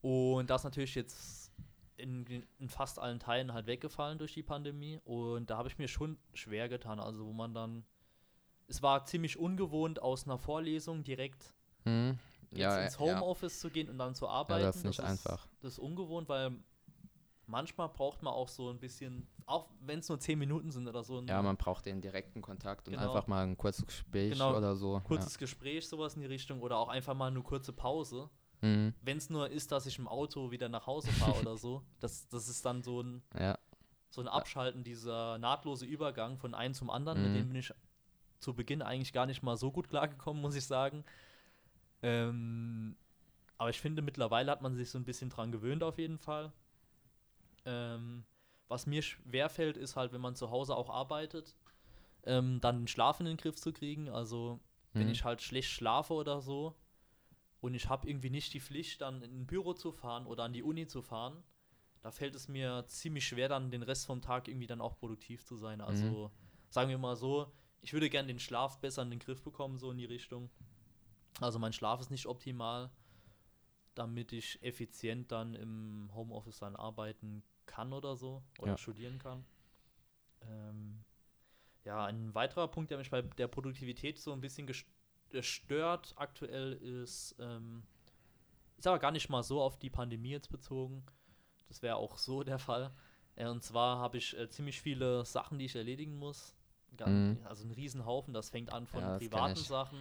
Und 0.01 0.49
das 0.49 0.63
natürlich 0.63 0.95
jetzt 0.95 1.51
in, 1.97 2.25
in 2.59 2.69
fast 2.69 2.99
allen 2.99 3.19
Teilen 3.19 3.53
halt 3.53 3.65
weggefallen 3.67 4.17
durch 4.17 4.33
die 4.33 4.43
Pandemie. 4.43 4.99
Und 5.03 5.49
da 5.49 5.57
habe 5.57 5.67
ich 5.67 5.77
mir 5.77 5.87
schon 5.87 6.17
schwer 6.33 6.69
getan. 6.69 6.99
Also 6.99 7.25
wo 7.25 7.33
man 7.33 7.53
dann, 7.53 7.83
es 8.67 8.81
war 8.81 9.03
ziemlich 9.05 9.37
ungewohnt, 9.37 10.01
aus 10.01 10.25
einer 10.25 10.37
Vorlesung 10.37 11.03
direkt 11.03 11.53
Mhm. 11.85 12.17
Ja, 12.51 12.79
ins 12.81 12.95
äh, 12.99 13.05
ja. 13.05 13.19
Homeoffice 13.19 13.59
zu 13.59 13.69
gehen 13.69 13.89
und 13.89 13.97
dann 13.97 14.15
zu 14.15 14.27
arbeiten. 14.27 14.63
das 14.63 14.77
ist 14.77 14.83
nicht 14.85 14.99
einfach. 15.01 15.47
Das 15.61 15.73
ist 15.73 15.79
ungewohnt, 15.79 16.29
weil 16.29 16.51
manchmal 17.47 17.89
braucht 17.89 18.21
man 18.21 18.33
auch 18.33 18.47
so 18.47 18.69
ein 18.69 18.79
bisschen, 18.79 19.27
auch 19.45 19.69
wenn 19.81 19.99
es 19.99 20.09
nur 20.09 20.19
10 20.19 20.37
Minuten 20.37 20.71
sind 20.71 20.87
oder 20.87 21.03
so, 21.03 21.21
Ja, 21.23 21.41
man 21.41 21.57
braucht 21.57 21.85
den 21.85 22.01
direkten 22.01 22.41
Kontakt 22.41 22.87
und 22.87 22.93
Genau. 22.93 23.05
einfach 23.05 23.27
mal 23.27 23.43
ein 23.43 23.57
kurzes 23.57 23.85
Gespräch 23.85 24.33
Genau, 24.33 24.55
oder 24.55 24.75
so. 24.75 25.01
kurzes 25.03 25.37
Gespräch, 25.37 25.87
sowas 25.87 26.15
in 26.15 26.21
die 26.21 26.27
Richtung 26.27 26.61
oder 26.61 26.77
auch 26.77 26.89
einfach 26.89 27.13
mal 27.15 27.27
eine 27.31 27.41
kurze 27.41 27.73
Pause. 27.73 28.29
Ja. 28.61 28.67
Mhm. 28.69 28.93
Wenn 29.01 29.17
es 29.17 29.29
nur 29.29 29.49
ist, 29.49 29.71
dass 29.71 29.85
ich 29.85 29.99
im 29.99 30.07
Auto 30.07 30.49
wieder 30.51 30.67
nach 30.67 30.87
Hause 30.87 31.11
fahre 31.11 31.39
oder 31.39 31.57
so, 31.57 31.83
das, 31.99 32.27
das 32.29 32.47
ist 32.49 32.65
dann 32.65 32.81
so 32.81 33.01
ein, 33.01 33.21
ja. 33.37 33.57
so 34.09 34.19
ein 34.21 34.27
Abschalten, 34.27 34.83
dieser 34.83 35.37
nahtlose 35.37 35.85
Übergang 35.85 36.37
von 36.39 36.53
einem 36.55 36.73
zum 36.73 36.89
anderen, 36.89 37.21
mit 37.21 37.31
Mhm. 37.31 37.35
dem 37.35 37.47
bin 37.49 37.57
ich 37.57 37.71
zu 38.39 38.53
Beginn 38.55 38.81
eigentlich 38.81 39.13
gar 39.13 39.25
nicht 39.27 39.43
mal 39.43 39.57
so 39.57 39.71
gut 39.71 39.89
klargekommen, 39.89 40.41
muss 40.41 40.55
ich 40.55 40.65
sagen. 40.65 41.03
Ähm, 42.01 42.95
aber 43.57 43.69
ich 43.69 43.79
finde, 43.81 44.01
mittlerweile 44.01 44.51
hat 44.51 44.61
man 44.61 44.75
sich 44.75 44.89
so 44.89 44.97
ein 44.99 45.05
bisschen 45.05 45.29
dran 45.29 45.51
gewöhnt, 45.51 45.83
auf 45.83 45.97
jeden 45.97 46.17
Fall. 46.19 46.51
Ähm, 47.67 48.25
was 48.69 48.85
mir 48.87 49.01
schwerfällt, 49.01 49.77
ist 49.77 49.95
halt, 49.95 50.13
wenn 50.13 50.21
man 50.21 50.35
zu 50.35 50.51
Hause 50.51 50.75
auch 50.75 50.89
arbeitet, 50.89 51.55
ähm, 52.23 52.59
dann 52.61 52.79
den 52.79 52.87
Schlaf 52.87 53.19
in 53.19 53.25
den 53.25 53.37
Griff 53.37 53.57
zu 53.57 53.73
kriegen. 53.73 54.09
Also, 54.09 54.59
wenn 54.93 55.07
Mhm. 55.07 55.13
ich 55.13 55.23
halt 55.25 55.41
schlecht 55.41 55.69
schlafe 55.69 56.13
oder 56.13 56.41
so 56.41 56.75
und 57.61 57.73
ich 57.73 57.89
habe 57.89 58.07
irgendwie 58.09 58.29
nicht 58.29 58.53
die 58.53 58.61
Pflicht, 58.61 59.01
dann 59.01 59.21
in 59.21 59.41
ein 59.41 59.47
Büro 59.47 59.73
zu 59.73 59.91
fahren 59.91 60.25
oder 60.25 60.43
an 60.43 60.53
die 60.53 60.63
Uni 60.63 60.87
zu 60.87 61.01
fahren, 61.01 61.43
da 62.01 62.11
fällt 62.11 62.35
es 62.35 62.47
mir 62.47 62.85
ziemlich 62.87 63.27
schwer, 63.27 63.49
dann 63.49 63.69
den 63.69 63.83
Rest 63.83 64.05
vom 64.05 64.21
Tag 64.21 64.47
irgendwie 64.47 64.67
dann 64.67 64.81
auch 64.81 64.97
produktiv 64.97 65.43
zu 65.45 65.57
sein. 65.57 65.81
Also 65.81 66.31
sagen 66.69 66.89
wir 66.89 66.97
mal 66.97 67.15
so, 67.17 67.51
ich 67.81 67.93
würde 67.93 68.09
gerne 68.09 68.27
den 68.27 68.39
Schlaf 68.39 68.79
besser 68.79 69.01
in 69.03 69.09
den 69.09 69.19
Griff 69.19 69.43
bekommen, 69.43 69.77
so 69.77 69.91
in 69.91 69.97
die 69.97 70.05
Richtung. 70.05 70.49
Also 71.41 71.59
mein 71.59 71.73
Schlaf 71.73 71.99
ist 71.99 72.11
nicht 72.11 72.27
optimal, 72.27 72.89
damit 73.95 74.31
ich 74.31 74.61
effizient 74.63 75.31
dann 75.31 75.53
im 75.53 76.09
Homeoffice 76.13 76.59
dann 76.59 76.75
arbeiten 76.75 77.43
kann 77.43 77.56
oder 77.93 78.15
so 78.17 78.43
oder 78.57 78.71
Ja. 78.71 78.77
studieren 78.77 79.19
kann. 79.19 79.45
Ähm, 80.41 81.03
ja, 81.85 82.05
ein 82.05 82.35
weiterer 82.35 82.67
Punkt, 82.67 82.91
der 82.91 82.97
mich 82.97 83.11
bei 83.11 83.21
der 83.23 83.47
Produktivität 83.47 84.19
so 84.19 84.33
ein 84.33 84.41
bisschen 84.41 84.67
gest- 84.67 84.85
gestört 85.29 86.13
aktuell 86.17 86.73
ist, 86.73 87.35
ähm, 87.39 87.83
ist 88.77 88.87
aber 88.87 88.99
gar 88.99 89.11
nicht 89.11 89.29
mal 89.29 89.43
so 89.43 89.61
auf 89.61 89.77
die 89.79 89.89
Pandemie 89.89 90.31
jetzt 90.31 90.49
bezogen. 90.51 91.03
Das 91.69 91.81
wäre 91.81 91.97
auch 91.97 92.17
so 92.17 92.43
der 92.43 92.59
Fall. 92.59 92.91
Äh, 93.35 93.47
und 93.47 93.63
zwar 93.63 93.99
habe 93.99 94.17
ich 94.17 94.37
äh, 94.37 94.49
ziemlich 94.49 94.81
viele 94.81 95.25
Sachen, 95.25 95.59
die 95.59 95.65
ich 95.65 95.75
erledigen 95.75 96.17
muss. 96.17 96.55
Gan- 96.97 97.13
Mhm. 97.13 97.45
Also 97.45 97.65
ein 97.65 97.71
Riesenhaufen, 97.71 98.33
das 98.33 98.49
fängt 98.49 98.71
an 98.71 98.87
von 98.87 99.01
Ja, 99.01 99.17
privaten. 99.19 99.63
Sachen 99.63 99.99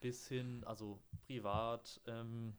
bis 0.00 0.28
hin, 0.28 0.62
also 0.66 0.98
privat, 1.26 2.00
ähm, 2.06 2.54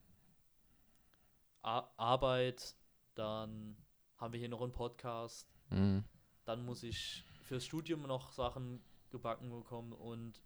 Ar 1.63 1.91
Arbeit, 1.97 2.75
dann 3.15 3.75
haben 4.23 4.33
wir 4.33 4.39
hier 4.39 4.49
noch 4.49 4.61
einen 4.61 4.71
Podcast, 4.71 5.47
Mhm. 5.69 6.03
dann 6.45 6.65
muss 6.65 6.81
ich 6.83 7.23
fürs 7.43 7.65
Studium 7.65 8.03
noch 8.03 8.31
Sachen 8.31 8.81
gebacken 9.11 9.49
bekommen 9.51 9.93
und 9.93 10.41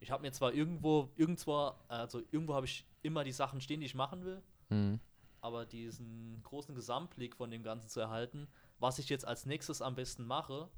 ich 0.00 0.10
habe 0.10 0.22
mir 0.22 0.32
zwar 0.32 0.52
irgendwo, 0.54 1.10
irgendwo, 1.16 1.72
also 1.88 2.20
irgendwo 2.30 2.54
habe 2.54 2.66
ich 2.66 2.84
immer 3.02 3.22
die 3.24 3.32
Sachen 3.32 3.60
stehen, 3.60 3.80
die 3.80 3.86
ich 3.86 3.94
machen 3.94 4.24
will, 4.24 4.42
Mhm. 4.70 4.98
aber 5.40 5.66
diesen 5.66 6.42
großen 6.42 6.74
Gesamtblick 6.74 7.36
von 7.36 7.50
dem 7.50 7.62
Ganzen 7.62 7.88
zu 7.88 8.00
erhalten, 8.00 8.48
was 8.78 8.98
ich 8.98 9.08
jetzt 9.08 9.26
als 9.26 9.44
nächstes 9.46 9.82
am 9.82 9.94
besten 9.94 10.24
mache, 10.24 10.68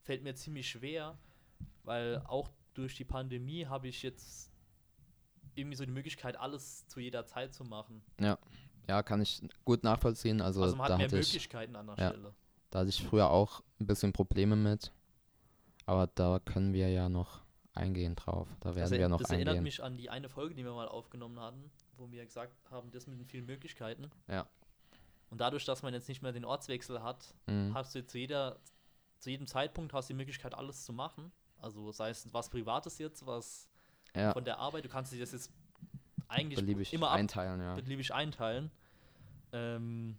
fällt 0.00 0.22
mir 0.22 0.34
ziemlich 0.34 0.68
schwer, 0.68 1.18
weil 1.84 2.22
auch 2.26 2.50
durch 2.74 2.96
die 2.96 3.04
Pandemie 3.04 3.66
habe 3.66 3.88
ich 3.88 4.02
jetzt 4.02 4.50
irgendwie 5.54 5.76
so 5.76 5.84
die 5.84 5.90
Möglichkeit, 5.92 6.36
alles 6.36 6.86
zu 6.88 6.98
jeder 7.00 7.26
Zeit 7.26 7.52
zu 7.54 7.64
machen. 7.64 8.02
Ja, 8.18 8.38
kann 9.02 9.22
ich 9.22 9.42
gut 9.64 9.84
nachvollziehen. 9.84 10.40
Also, 10.40 10.62
Also 10.62 10.76
man 10.76 10.86
da, 10.88 10.92
hat 10.94 10.98
mehr 10.98 11.06
hatte 11.06 11.18
ich, 11.18 11.28
Möglichkeiten 11.28 11.76
an 11.76 11.86
der 11.86 11.96
ja. 11.98 12.08
Stelle. 12.10 12.34
da 12.70 12.78
hatte 12.80 12.88
ich 12.90 13.02
früher 13.02 13.30
auch 13.30 13.62
ein 13.80 13.86
bisschen 13.86 14.12
Probleme 14.12 14.56
mit. 14.56 14.92
Aber 15.86 16.06
da 16.08 16.38
können 16.44 16.72
wir 16.72 16.88
ja 16.90 17.08
noch 17.08 17.40
eingehen 17.74 18.14
drauf. 18.14 18.48
Da 18.60 18.74
werden 18.74 18.90
Das, 18.90 18.90
wir 18.92 19.08
noch 19.08 19.20
das 19.20 19.30
erinnert 19.30 19.52
eingehen. 19.52 19.64
mich 19.64 19.82
an 19.82 19.96
die 19.96 20.10
eine 20.10 20.28
Folge, 20.28 20.54
die 20.54 20.64
wir 20.64 20.72
mal 20.72 20.88
aufgenommen 20.88 21.40
hatten, 21.40 21.70
wo 21.96 22.10
wir 22.10 22.24
gesagt 22.24 22.52
haben, 22.70 22.90
das 22.90 23.06
mit 23.06 23.18
den 23.18 23.26
vielen 23.26 23.46
Möglichkeiten. 23.46 24.10
Ja. 24.28 24.46
Und 25.30 25.40
dadurch, 25.40 25.64
dass 25.64 25.82
man 25.82 25.94
jetzt 25.94 26.08
nicht 26.08 26.20
mehr 26.22 26.32
den 26.32 26.44
Ortswechsel 26.44 27.02
hat, 27.02 27.34
Mhm. 27.46 27.72
hast 27.74 27.94
du 27.94 28.06
zu 28.06 28.18
jeder, 28.18 28.58
zu 29.18 29.30
jedem 29.30 29.46
Zeitpunkt 29.46 29.92
hast 29.94 30.08
die 30.10 30.14
Möglichkeit, 30.14 30.54
alles 30.54 30.84
zu 30.84 30.92
machen. 30.92 31.32
Also 31.58 31.90
sei 31.92 32.10
es 32.10 32.32
was 32.34 32.48
Privates 32.50 32.98
jetzt, 32.98 33.24
was 33.26 33.68
Ja, 34.14 34.32
von 34.34 34.44
der 34.44 34.58
Arbeit, 34.58 34.84
du 34.84 34.88
kannst 34.90 35.12
dir 35.12 35.20
das 35.20 35.32
jetzt 35.32 35.50
eigentlich 36.32 36.58
beliebig 36.58 36.92
immer 36.92 37.10
ab- 37.10 37.18
einteilen, 37.18 37.60
ja. 37.60 37.74
beliebig 37.74 38.12
einteilen. 38.14 38.70
Ähm, 39.52 40.18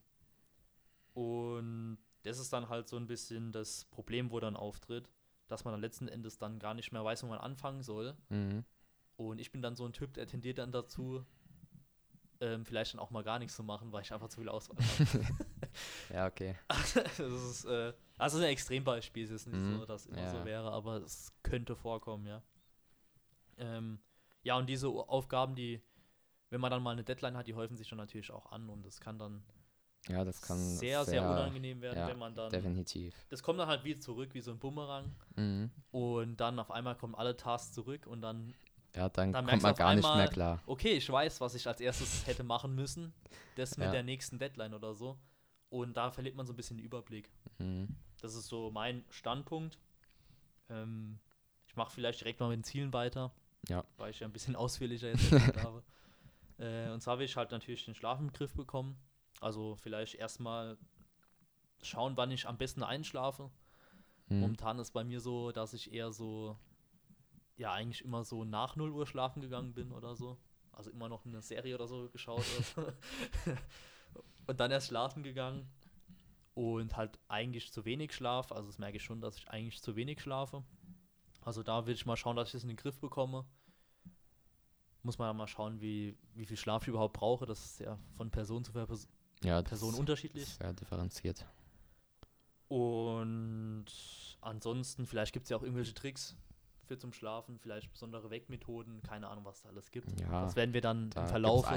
und 1.13 1.97
das 2.23 2.39
ist 2.39 2.53
dann 2.53 2.69
halt 2.69 2.87
so 2.87 2.97
ein 2.97 3.07
bisschen 3.07 3.51
das 3.51 3.85
Problem, 3.85 4.31
wo 4.31 4.39
dann 4.39 4.55
auftritt, 4.55 5.09
dass 5.47 5.63
man 5.65 5.73
dann 5.73 5.81
letzten 5.81 6.07
Endes 6.07 6.37
dann 6.37 6.59
gar 6.59 6.73
nicht 6.73 6.91
mehr 6.91 7.03
weiß, 7.03 7.23
wo 7.23 7.27
man 7.27 7.39
anfangen 7.39 7.83
soll. 7.83 8.15
Mhm. 8.29 8.63
Und 9.17 9.39
ich 9.39 9.51
bin 9.51 9.61
dann 9.61 9.75
so 9.75 9.85
ein 9.85 9.93
Typ, 9.93 10.13
der 10.13 10.25
tendiert 10.25 10.57
dann 10.57 10.71
dazu, 10.71 11.25
ähm, 12.39 12.65
vielleicht 12.65 12.93
dann 12.93 12.99
auch 12.99 13.11
mal 13.11 13.23
gar 13.23 13.39
nichts 13.39 13.55
zu 13.55 13.63
machen, 13.63 13.91
weil 13.91 14.01
ich 14.01 14.11
einfach 14.13 14.29
zu 14.29 14.39
viel 14.39 14.49
Auswahl 14.49 14.77
habe. 14.77 15.25
Ja, 16.13 16.27
okay. 16.27 16.55
das 16.67 17.19
ist, 17.19 17.65
äh, 17.65 17.93
also 18.19 18.37
ein 18.37 18.43
Extrembeispiel, 18.43 19.23
es 19.25 19.31
ist 19.31 19.47
nicht 19.47 19.59
Mhm. 19.59 19.79
so, 19.79 19.85
dass 19.87 20.05
immer 20.05 20.19
Ja. 20.21 20.29
so 20.29 20.45
wäre, 20.45 20.71
aber 20.71 20.97
es 20.97 21.33
könnte 21.41 21.75
vorkommen, 21.75 22.27
ja. 22.27 22.43
Ähm, 23.57 23.99
ja, 24.43 24.55
und 24.57 24.67
diese 24.67 24.87
Aufgaben, 24.89 25.55
die, 25.55 25.81
wenn 26.53 26.61
man 26.61 26.69
dann 26.69 26.83
mal 26.83 26.91
eine 26.91 27.03
Deadline 27.03 27.35
hat, 27.35 27.47
die 27.47 27.55
häufen 27.55 27.75
sich 27.75 27.89
dann 27.89 27.97
natürlich 27.97 28.31
auch 28.31 28.51
an 28.51 28.69
und 28.69 28.85
das 28.85 28.99
kann 29.01 29.17
dann 29.17 29.43
Ja, 30.07 30.23
das 30.23 30.39
kann 30.41 30.57
sehr, 30.59 31.03
sehr, 31.03 31.23
unangenehm 31.27 31.81
werden, 31.81 31.97
ja, 31.97 32.07
wenn 32.07 32.19
man 32.19 32.35
dann. 32.35 32.51
Definitiv. 32.51 33.15
Das 33.29 33.41
kommt 33.41 33.59
dann 33.59 33.67
halt 33.67 33.83
wie 33.83 33.97
zurück, 33.97 34.33
wie 34.33 34.41
so 34.41 34.51
ein 34.51 34.59
Bumerang. 34.59 35.15
Mhm. 35.35 35.71
Und 35.91 36.37
dann 36.37 36.59
auf 36.59 36.69
einmal 36.69 36.95
kommen 36.95 37.15
alle 37.15 37.35
Tasks 37.35 37.71
zurück 37.73 38.05
und 38.05 38.21
dann, 38.21 38.53
Ja, 38.95 39.09
dann, 39.09 39.33
Dann 39.33 39.47
kommt 39.47 39.63
man 39.63 39.73
gar 39.73 39.95
nicht 39.95 40.03
mehr 40.03 40.11
einmal- 40.11 40.29
klar. 40.29 40.61
okay, 40.67 40.91
ich 40.93 41.09
weiß, 41.09 41.41
was 41.41 41.55
ich 41.55 41.65
als 41.67 41.81
erstes 41.81 42.27
hätte 42.27 42.43
machen 42.43 42.75
müssen. 42.75 43.11
Das 43.55 43.75
mit 43.77 43.87
Ja. 43.87 43.91
der 43.91 44.03
nächsten 44.03 44.37
Deadline 44.37 44.75
oder 44.75 44.93
so. 44.93 45.17
Und 45.69 45.97
da 45.97 46.11
verliert 46.11 46.35
man 46.35 46.45
so 46.45 46.53
ein 46.53 46.55
bisschen 46.55 46.77
den 46.77 46.85
Überblick. 46.85 47.31
Mhm. 47.57 47.87
Das 48.21 48.35
ist 48.35 48.45
so 48.47 48.69
mein 48.69 49.03
Standpunkt. 49.09 49.79
Ähm, 50.69 51.17
ich 51.67 51.75
mache 51.75 51.91
vielleicht 51.91 52.19
direkt 52.21 52.39
mal 52.39 52.49
mit 52.49 52.57
den 52.59 52.63
Zielen 52.63 52.93
weiter. 52.93 53.31
Ja. 53.67 53.83
Weil 53.97 54.11
ich 54.11 54.19
ja 54.19 54.27
ein 54.27 54.33
bisschen 54.33 54.55
ausführlicher 54.55 55.07
jetzt 55.09 55.31
habe. 55.63 55.81
Äh, 56.63 56.89
und 56.91 57.01
zwar 57.01 57.19
will 57.19 57.25
ich 57.25 57.35
halt 57.35 57.51
natürlich 57.51 57.85
den 57.85 57.95
Schlaf 57.95 58.19
im 58.19 58.31
Griff 58.31 58.53
bekommen. 58.53 58.97
Also 59.41 59.75
vielleicht 59.75 60.15
erstmal 60.15 60.77
schauen, 61.81 62.15
wann 62.15 62.31
ich 62.31 62.47
am 62.47 62.57
besten 62.57 62.83
einschlafe. 62.83 63.51
Mhm. 64.27 64.39
Momentan 64.39 64.79
ist 64.79 64.91
bei 64.91 65.03
mir 65.03 65.19
so, 65.19 65.51
dass 65.51 65.73
ich 65.73 65.91
eher 65.91 66.13
so, 66.13 66.57
ja, 67.57 67.73
eigentlich 67.73 68.05
immer 68.05 68.23
so 68.23 68.45
nach 68.45 68.77
0 68.77 68.91
Uhr 68.91 69.05
schlafen 69.05 69.41
gegangen 69.41 69.73
bin 69.73 69.91
oder 69.91 70.15
so. 70.15 70.37
Also 70.71 70.89
immer 70.89 71.09
noch 71.09 71.25
eine 71.25 71.41
Serie 71.41 71.75
oder 71.75 71.87
so 71.87 72.09
geschaut. 72.09 72.45
Oder 72.55 72.63
so. 72.63 73.51
und 74.47 74.59
dann 74.59 74.71
erst 74.71 74.87
schlafen 74.87 75.23
gegangen. 75.23 75.69
Und 76.55 76.95
halt 76.95 77.19
eigentlich 77.27 77.73
zu 77.73 77.83
wenig 77.83 78.13
Schlaf. 78.13 78.51
Also 78.51 78.67
das 78.67 78.77
merke 78.77 78.97
ich 78.97 79.03
schon, 79.03 79.19
dass 79.19 79.37
ich 79.37 79.49
eigentlich 79.49 79.81
zu 79.81 79.95
wenig 79.95 80.21
schlafe. 80.21 80.63
Also 81.41 81.61
da 81.61 81.85
will 81.85 81.95
ich 81.95 82.05
mal 82.05 82.15
schauen, 82.15 82.37
dass 82.37 82.49
ich 82.49 82.53
das 82.53 82.63
in 82.63 82.69
den 82.69 82.77
Griff 82.77 82.99
bekomme. 83.01 83.45
Muss 85.03 85.17
man 85.17 85.29
dann 85.29 85.37
mal 85.37 85.47
schauen, 85.47 85.81
wie, 85.81 86.17
wie 86.33 86.45
viel 86.45 86.57
Schlaf 86.57 86.83
ich 86.83 86.87
überhaupt 86.87 87.13
brauche. 87.13 87.45
Das 87.45 87.63
ist 87.63 87.79
ja 87.81 87.97
von 88.15 88.31
Person 88.31 88.63
zu 88.63 88.71
Pers 88.71 89.07
ja, 89.43 89.61
Person 89.61 89.93
ist 89.93 89.99
unterschiedlich. 89.99 90.47
Sehr 90.47 90.73
differenziert. 90.73 91.45
Und 92.69 93.85
ansonsten, 94.41 95.05
vielleicht 95.05 95.33
gibt 95.33 95.43
es 95.43 95.49
ja 95.49 95.57
auch 95.57 95.63
irgendwelche 95.63 95.93
Tricks 95.93 96.35
für 96.85 96.97
zum 96.97 97.13
Schlafen, 97.13 97.59
vielleicht 97.59 97.91
besondere 97.91 98.29
Wegmethoden, 98.29 99.01
keine 99.03 99.27
Ahnung, 99.27 99.45
was 99.45 99.61
da 99.61 99.69
alles 99.69 99.91
gibt. 99.91 100.19
Ja, 100.19 100.43
das 100.43 100.55
werden 100.55 100.73
wir 100.73 100.81
dann 100.81 101.09
da 101.11 101.21
im 101.21 101.27
Verlauf 101.27 101.69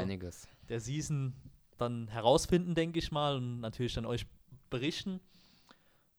der 0.68 0.80
Season 0.80 1.34
dann 1.78 2.08
herausfinden, 2.08 2.74
denke 2.74 2.98
ich 2.98 3.12
mal, 3.12 3.36
und 3.36 3.60
natürlich 3.60 3.94
dann 3.94 4.06
euch 4.06 4.26
berichten. 4.70 5.20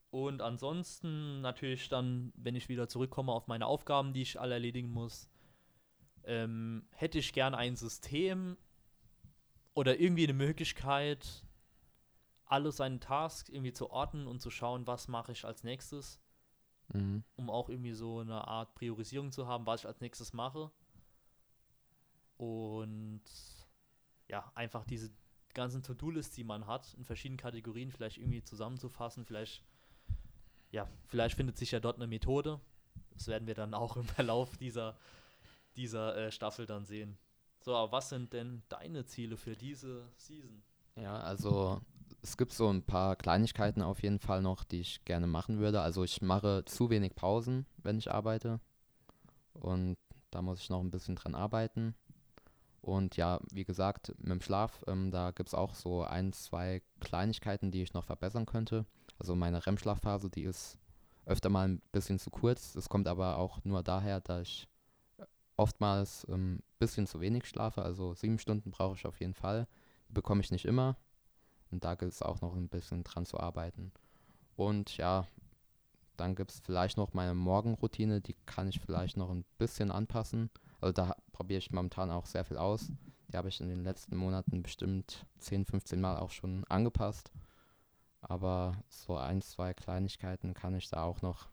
Und 0.09 0.41
ansonsten 0.41 1.41
natürlich 1.41 1.89
dann, 1.89 2.31
wenn 2.35 2.55
ich 2.55 2.69
wieder 2.69 2.87
zurückkomme 2.87 3.31
auf 3.31 3.47
meine 3.47 3.65
Aufgaben, 3.65 4.13
die 4.13 4.21
ich 4.21 4.39
alle 4.39 4.53
erledigen 4.53 4.91
muss, 4.91 5.27
ähm, 6.27 6.87
hätte 6.91 7.17
ich 7.17 7.33
gern 7.33 7.55
ein 7.55 7.75
System 7.75 8.57
oder 9.73 9.99
irgendwie 9.99 10.25
eine 10.25 10.33
Möglichkeit, 10.33 11.43
alle 12.45 12.71
seine 12.71 12.99
Tasks 12.99 13.49
irgendwie 13.49 13.73
zu 13.73 13.89
ordnen 13.89 14.27
und 14.27 14.41
zu 14.41 14.51
schauen, 14.51 14.85
was 14.85 15.07
mache 15.07 15.31
ich 15.31 15.45
als 15.45 15.63
nächstes 15.63 16.19
Mhm. 16.93 17.23
um 17.35 17.49
auch 17.49 17.69
irgendwie 17.69 17.93
so 17.93 18.19
eine 18.19 18.47
Art 18.47 18.73
Priorisierung 18.75 19.31
zu 19.31 19.47
haben, 19.47 19.65
was 19.65 19.81
ich 19.81 19.87
als 19.87 19.99
nächstes 20.01 20.33
mache. 20.33 20.71
Und 22.37 23.23
ja, 24.27 24.51
einfach 24.55 24.85
diese 24.85 25.11
ganzen 25.53 25.83
To-Do-Lists, 25.83 26.35
die 26.35 26.43
man 26.43 26.67
hat, 26.67 26.93
in 26.93 27.03
verschiedenen 27.03 27.37
Kategorien 27.37 27.91
vielleicht 27.91 28.17
irgendwie 28.17 28.43
zusammenzufassen. 28.43 29.25
Vielleicht, 29.25 29.63
ja, 30.71 30.87
vielleicht 31.07 31.35
findet 31.35 31.57
sich 31.57 31.71
ja 31.71 31.79
dort 31.79 31.97
eine 31.97 32.07
Methode. 32.07 32.61
Das 33.11 33.27
werden 33.27 33.47
wir 33.47 33.55
dann 33.55 33.73
auch 33.73 33.97
im 33.97 34.03
Verlauf 34.05 34.55
dieser, 34.57 34.97
dieser 35.77 36.17
äh, 36.17 36.31
Staffel 36.31 36.65
dann 36.65 36.85
sehen. 36.85 37.17
So, 37.59 37.75
aber 37.75 37.91
was 37.91 38.09
sind 38.09 38.33
denn 38.33 38.63
deine 38.69 39.05
Ziele 39.05 39.37
für 39.37 39.55
diese 39.55 40.09
Season? 40.15 40.63
Ja, 40.95 41.19
also 41.19 41.81
es 42.21 42.37
gibt 42.37 42.53
so 42.53 42.69
ein 42.69 42.83
paar 42.83 43.15
Kleinigkeiten 43.15 43.81
auf 43.81 44.01
jeden 44.01 44.19
Fall 44.19 44.41
noch, 44.41 44.63
die 44.63 44.81
ich 44.81 45.05
gerne 45.05 45.27
machen 45.27 45.59
würde. 45.59 45.81
Also 45.81 46.03
ich 46.03 46.21
mache 46.21 46.63
zu 46.65 46.89
wenig 46.89 47.15
Pausen, 47.15 47.65
wenn 47.77 47.99
ich 47.99 48.11
arbeite. 48.11 48.59
Und 49.53 49.97
da 50.31 50.41
muss 50.41 50.61
ich 50.61 50.69
noch 50.69 50.81
ein 50.81 50.91
bisschen 50.91 51.15
dran 51.15 51.35
arbeiten. 51.35 51.95
Und 52.81 53.17
ja, 53.17 53.39
wie 53.51 53.65
gesagt, 53.65 54.13
mit 54.17 54.31
dem 54.31 54.41
Schlaf, 54.41 54.83
ähm, 54.87 55.11
da 55.11 55.31
gibt 55.31 55.49
es 55.49 55.53
auch 55.53 55.75
so 55.75 56.03
ein, 56.03 56.31
zwei 56.31 56.81
Kleinigkeiten, 56.99 57.71
die 57.71 57.81
ich 57.81 57.93
noch 57.93 58.05
verbessern 58.05 58.45
könnte. 58.45 58.85
Also 59.19 59.35
meine 59.35 59.65
REM-Schlafphase, 59.65 60.29
die 60.29 60.43
ist 60.43 60.77
öfter 61.25 61.49
mal 61.49 61.67
ein 61.67 61.81
bisschen 61.91 62.19
zu 62.19 62.29
kurz. 62.29 62.73
Das 62.73 62.87
kommt 62.87 63.07
aber 63.07 63.37
auch 63.37 63.63
nur 63.63 63.83
daher, 63.83 64.21
dass 64.21 64.41
ich 64.43 64.67
oftmals 65.57 66.25
ein 66.25 66.33
ähm, 66.33 66.63
bisschen 66.79 67.07
zu 67.07 67.19
wenig 67.19 67.45
schlafe. 67.45 67.81
Also 67.81 68.13
sieben 68.13 68.39
Stunden 68.39 68.71
brauche 68.71 68.95
ich 68.95 69.05
auf 69.05 69.19
jeden 69.19 69.33
Fall. 69.33 69.67
Die 70.07 70.13
bekomme 70.13 70.41
ich 70.41 70.51
nicht 70.51 70.65
immer. 70.65 70.95
Und 71.71 71.83
da 71.83 71.95
gilt 71.95 72.13
es 72.13 72.21
auch 72.21 72.39
noch 72.41 72.55
ein 72.55 72.69
bisschen 72.69 73.03
dran 73.03 73.25
zu 73.25 73.39
arbeiten. 73.39 73.91
Und 74.55 74.95
ja, 74.97 75.27
dann 76.15 76.35
gibt 76.35 76.51
es 76.51 76.59
vielleicht 76.59 76.97
noch 76.97 77.13
meine 77.13 77.35
Morgenroutine, 77.35 78.21
die 78.21 78.35
kann 78.45 78.69
ich 78.69 78.79
vielleicht 78.79 79.17
noch 79.17 79.29
ein 79.29 79.45
bisschen 79.57 79.91
anpassen. 79.91 80.49
Also 80.79 80.93
da 80.93 81.15
probiere 81.31 81.59
ich 81.59 81.71
momentan 81.71 82.09
auch 82.09 82.25
sehr 82.25 82.45
viel 82.45 82.57
aus. 82.57 82.91
Die 83.27 83.37
habe 83.37 83.49
ich 83.49 83.59
in 83.59 83.67
den 83.67 83.83
letzten 83.83 84.15
Monaten 84.15 84.63
bestimmt 84.63 85.25
10, 85.39 85.65
15 85.65 85.99
Mal 85.99 86.17
auch 86.17 86.31
schon 86.31 86.63
angepasst. 86.65 87.31
Aber 88.21 88.81
so 88.87 89.17
ein, 89.17 89.41
zwei 89.41 89.73
Kleinigkeiten 89.73 90.53
kann 90.53 90.75
ich 90.75 90.89
da 90.89 91.03
auch 91.03 91.21
noch 91.21 91.49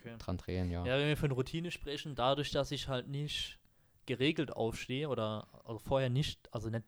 Okay. 0.00 0.16
dran 0.18 0.36
drehen, 0.38 0.70
ja. 0.70 0.86
Ja, 0.86 0.98
wenn 0.98 1.08
wir 1.08 1.16
von 1.16 1.30
Routine 1.32 1.70
sprechen, 1.70 2.14
dadurch, 2.14 2.50
dass 2.50 2.70
ich 2.70 2.88
halt 2.88 3.08
nicht 3.08 3.58
geregelt 4.06 4.52
aufstehe 4.52 5.08
oder 5.08 5.46
also 5.64 5.78
vorher 5.78 6.10
nicht, 6.10 6.52
also 6.52 6.68
nicht, 6.70 6.84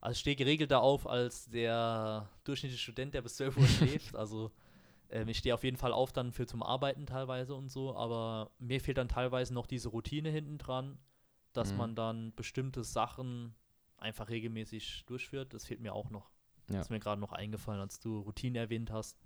also 0.00 0.12
ich 0.12 0.20
stehe 0.20 0.36
geregelter 0.36 0.80
auf 0.80 1.06
als 1.06 1.48
der 1.50 2.28
durchschnittliche 2.44 2.82
Student, 2.82 3.14
der 3.14 3.22
bis 3.22 3.36
12 3.36 3.56
Uhr 3.56 3.66
schläft. 3.68 4.14
Also 4.16 4.50
ähm, 5.10 5.28
ich 5.28 5.38
stehe 5.38 5.54
auf 5.54 5.64
jeden 5.64 5.76
Fall 5.76 5.92
auf 5.92 6.12
dann 6.12 6.32
für 6.32 6.46
zum 6.46 6.62
Arbeiten 6.62 7.06
teilweise 7.06 7.54
und 7.54 7.68
so, 7.70 7.94
aber 7.96 8.50
mir 8.58 8.80
fehlt 8.80 8.98
dann 8.98 9.08
teilweise 9.08 9.52
noch 9.54 9.66
diese 9.66 9.88
Routine 9.90 10.30
hinten 10.30 10.58
dran, 10.58 10.98
dass 11.52 11.72
Mhm. 11.72 11.78
man 11.78 11.94
dann 11.94 12.34
bestimmte 12.34 12.82
Sachen 12.84 13.54
einfach 13.98 14.28
regelmäßig 14.28 15.04
durchführt. 15.06 15.54
Das 15.54 15.64
fehlt 15.66 15.80
mir 15.80 15.92
auch 15.94 16.10
noch. 16.10 16.30
Ja. 16.68 16.76
Das 16.78 16.86
ist 16.86 16.90
mir 16.90 17.00
gerade 17.00 17.20
noch 17.20 17.32
eingefallen, 17.32 17.80
als 17.80 17.98
du 18.00 18.18
Routine 18.20 18.58
erwähnt 18.58 18.90
hast. 18.90 19.16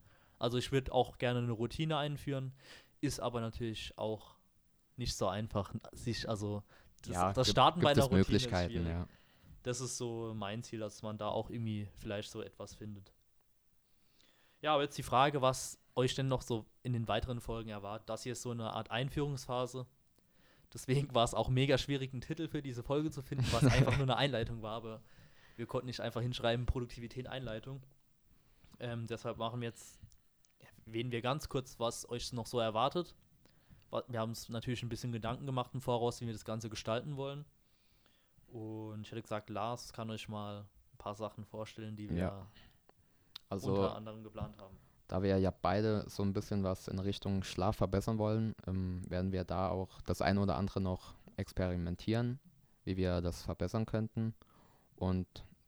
Also 0.40 0.58
ich 0.58 0.72
würde 0.72 0.92
auch 0.92 1.18
gerne 1.18 1.38
eine 1.40 1.52
Routine 1.52 1.96
einführen. 1.96 2.52
ist 3.02 3.20
aber 3.20 3.40
natürlich 3.40 3.96
auch 3.96 4.34
nicht 4.96 5.16
so 5.16 5.28
einfach, 5.28 5.72
sich, 5.92 6.28
also 6.28 6.62
das, 7.02 7.14
ja, 7.14 7.32
das 7.32 7.46
gibt- 7.46 7.52
Starten 7.52 7.80
bei 7.80 7.94
gibt 7.94 7.96
der 7.98 8.04
es 8.04 8.10
Routine 8.10 8.36
ist 8.36 8.42
schwierig. 8.66 8.86
ja. 8.88 9.06
Das 9.62 9.80
ist 9.80 9.96
so 9.96 10.32
mein 10.34 10.62
Ziel, 10.62 10.80
dass 10.80 11.02
man 11.02 11.16
da 11.18 11.28
auch 11.28 11.48
irgendwie 11.50 11.88
vielleicht 11.96 12.30
so 12.30 12.42
etwas 12.42 12.74
findet. 12.74 13.12
Ja, 14.62 14.74
aber 14.74 14.82
jetzt 14.82 14.96
die 14.98 15.02
Frage, 15.02 15.40
was 15.42 15.78
euch 15.94 16.14
denn 16.14 16.28
noch 16.28 16.42
so 16.42 16.66
in 16.82 16.92
den 16.92 17.08
weiteren 17.08 17.40
Folgen 17.40 17.70
erwartet. 17.70 18.08
Das 18.08 18.22
hier 18.22 18.32
ist 18.32 18.42
so 18.42 18.50
eine 18.50 18.72
Art 18.72 18.90
Einführungsphase. 18.90 19.86
Deswegen 20.72 21.14
war 21.14 21.24
es 21.24 21.34
auch 21.34 21.48
mega 21.48 21.76
schwierig, 21.78 22.12
einen 22.12 22.20
Titel 22.22 22.48
für 22.48 22.62
diese 22.62 22.82
Folge 22.82 23.10
zu 23.10 23.22
finden, 23.22 23.46
was 23.52 23.64
einfach 23.64 23.96
nur 23.96 24.04
eine 24.04 24.16
Einleitung 24.16 24.62
war, 24.62 24.76
aber 24.76 25.02
wir 25.56 25.66
konnten 25.66 25.86
nicht 25.88 26.00
einfach 26.00 26.20
hinschreiben, 26.22 26.64
Produktivität, 26.66 27.26
Einleitung. 27.26 27.82
Ähm, 28.78 29.06
deshalb 29.06 29.36
machen 29.38 29.60
wir 29.60 29.68
jetzt, 29.68 29.99
erwähnen 30.90 31.12
wir 31.12 31.22
ganz 31.22 31.48
kurz, 31.48 31.78
was 31.78 32.08
euch 32.10 32.32
noch 32.32 32.46
so 32.46 32.58
erwartet. 32.58 33.14
Wa- 33.90 34.02
Wir 34.08 34.18
haben 34.18 34.30
uns 34.30 34.48
natürlich 34.48 34.82
ein 34.82 34.88
bisschen 34.88 35.12
Gedanken 35.12 35.46
gemacht 35.46 35.70
im 35.72 35.80
Voraus, 35.80 36.20
wie 36.20 36.26
wir 36.26 36.32
das 36.32 36.44
Ganze 36.44 36.68
gestalten 36.68 37.16
wollen. 37.16 37.44
Und 38.48 39.02
ich 39.02 39.12
hätte 39.12 39.22
gesagt, 39.22 39.50
Lars 39.50 39.92
kann 39.92 40.10
euch 40.10 40.28
mal 40.28 40.62
ein 40.92 40.98
paar 40.98 41.14
Sachen 41.14 41.44
vorstellen, 41.44 41.94
die 41.96 42.10
wir 42.10 42.16
Ja. 42.16 42.46
Also, 43.48 43.72
unter 43.72 43.96
anderem 43.96 44.22
geplant 44.24 44.56
haben. 44.60 44.76
da 45.08 45.22
wir 45.22 45.38
ja 45.38 45.50
beide 45.62 46.08
so 46.08 46.22
ein 46.24 46.32
bisschen 46.32 46.62
was 46.64 46.88
in 46.88 46.98
Richtung 46.98 47.42
Schlaf 47.44 47.76
verbessern 47.76 48.18
wollen, 48.18 48.52
ähm, 48.66 49.02
werden 49.08 49.30
wir 49.32 49.44
da 49.44 49.68
auch 49.68 50.00
das 50.02 50.22
eine 50.22 50.40
oder 50.40 50.56
andere 50.56 50.80
noch 50.80 51.14
experimentieren, 51.36 52.38
wie 52.84 52.96
wir 52.96 53.20
das 53.20 53.42
verbessern 53.42 53.86
könnten. 53.86 54.34
Und 54.96 55.26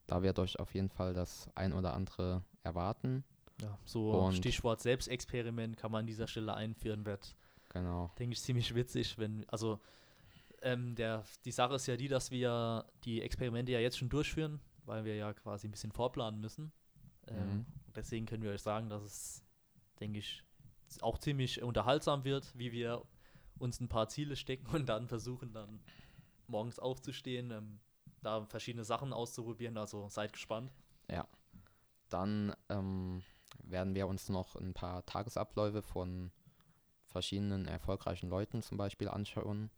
da 0.09 0.23
wird 0.23 0.39
euch 0.41 0.59
auf 0.61 0.75
jeden 0.75 0.91
Fall 0.91 1.13
das 1.15 1.49
ein 1.55 1.73
oder 1.73 1.95
andere 1.95 2.43
erwarten. 2.65 3.25
Ja, 3.63 3.79
so 3.85 4.11
Und- 4.13 4.35
Stichwort 4.35 4.81
Selbstexperiment 4.81 5.77
kann 5.77 5.91
man 5.93 6.01
an 6.01 6.07
dieser 6.07 6.27
Stelle 6.27 6.55
einführen, 6.55 7.07
wird, 7.07 7.35
Genau. 7.71 8.11
denke 8.19 8.35
ich, 8.35 8.41
ziemlich 8.43 8.75
witzig, 8.75 9.17
wenn, 9.19 9.49
also 9.49 9.81
ähm, 10.63 10.95
der, 10.95 11.25
die 11.45 11.51
Sache 11.53 11.75
ist 11.77 11.87
ja 11.87 11.97
die, 11.97 12.09
dass 12.09 12.31
wir 12.31 12.85
die 13.05 13.23
Experimente 13.23 13.73
ja 13.73 13.79
jetzt 13.81 13.99
schon 13.99 14.09
durchführen, 14.09 14.61
weil 14.85 15.05
wir 15.05 15.17
ja 15.17 15.33
quasi 15.33 15.67
ein 15.69 15.71
bisschen 15.71 15.93
vorplanen 15.93 16.41
müssen. 16.41 16.73
Ähm, 17.29 17.37
Mhm. 17.59 17.67
Deswegen 17.95 18.27
können 18.27 18.43
wir 18.43 18.51
euch 18.53 18.63
sagen, 18.63 18.89
dass 18.89 19.03
es, 19.03 19.45
denke 20.01 20.19
ich, 20.19 20.43
auch 21.01 21.19
ziemlich 21.19 21.63
unterhaltsam 21.63 22.25
wird, 22.25 22.57
wie 22.59 22.73
wir 22.73 23.03
uns 23.59 23.81
ein 23.81 23.89
paar 23.89 24.09
Ziele 24.09 24.35
stecken 24.37 24.67
und 24.75 24.89
dann 24.89 25.07
versuchen, 25.09 25.53
dann 25.53 25.81
morgens 26.49 26.79
aufzustehen, 26.79 27.51
ähm, 27.51 27.81
da 28.23 28.45
verschiedene 28.47 28.85
Sachen 28.85 29.13
auszuprobieren. 29.13 29.77
Also 29.79 30.09
seid 30.09 30.33
gespannt. 30.33 30.73
Dann 32.09 32.55
ähm, 32.69 33.23
werden 33.63 33.95
wir 33.95 34.07
uns 34.07 34.29
noch 34.29 34.57
ein 34.57 34.75
paar 34.75 35.05
Tagesabläufe 35.07 35.83
von 35.83 36.31
verschiedenen 37.07 37.67
erfolgreichen 37.67 38.29
Leuten 38.29 38.63
zum 38.63 38.79
Beispiel 38.79 39.09
anschauen. 39.09 39.71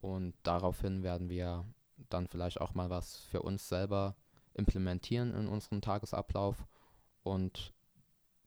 Und 0.00 0.34
daraufhin 0.42 1.02
werden 1.02 1.28
wir 1.28 1.64
dann 2.08 2.28
vielleicht 2.28 2.60
auch 2.60 2.74
mal 2.74 2.90
was 2.90 3.16
für 3.16 3.42
uns 3.42 3.68
selber 3.68 4.14
implementieren 4.54 5.34
in 5.34 5.48
unserem 5.48 5.80
Tagesablauf. 5.80 6.66
Und 7.22 7.72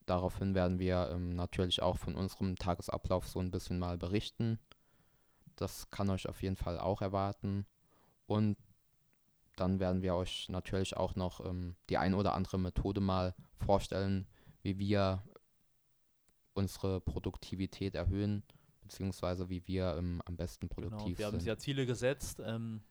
daraufhin 0.06 0.54
werden 0.54 0.78
wir 0.78 1.10
ähm, 1.12 1.36
natürlich 1.36 1.82
auch 1.82 1.98
von 1.98 2.14
unserem 2.14 2.56
Tagesablauf 2.56 3.28
so 3.28 3.40
ein 3.40 3.50
bisschen 3.50 3.78
mal 3.78 3.98
berichten. 3.98 4.58
Das 5.56 5.90
kann 5.90 6.10
euch 6.10 6.28
auf 6.28 6.42
jeden 6.42 6.56
Fall 6.56 6.78
auch 6.78 7.02
erwarten. 7.02 7.66
Und 8.26 8.56
dann 9.56 9.80
werden 9.80 10.02
wir 10.02 10.14
euch 10.14 10.48
natürlich 10.48 10.96
auch 10.96 11.14
noch 11.14 11.44
ähm, 11.44 11.76
die 11.90 11.98
ein 11.98 12.14
oder 12.14 12.34
andere 12.34 12.58
Methode 12.58 13.00
mal 13.00 13.34
vorstellen, 13.58 14.26
wie 14.62 14.78
wir 14.78 15.22
unsere 16.54 17.00
Produktivität 17.00 17.94
erhöhen, 17.94 18.42
beziehungsweise 18.82 19.48
wie 19.48 19.66
wir 19.66 19.96
ähm, 19.96 20.20
am 20.24 20.36
besten 20.36 20.68
Genau, 20.68 20.88
produktiv 20.88 21.18
wir 21.18 21.26
haben 21.26 21.34
uns 21.34 21.44
sind. 21.44 21.48
ja 21.48 21.58
Ziele 21.58 21.86
gesetzt 21.86 22.40
ähm, 22.44 22.82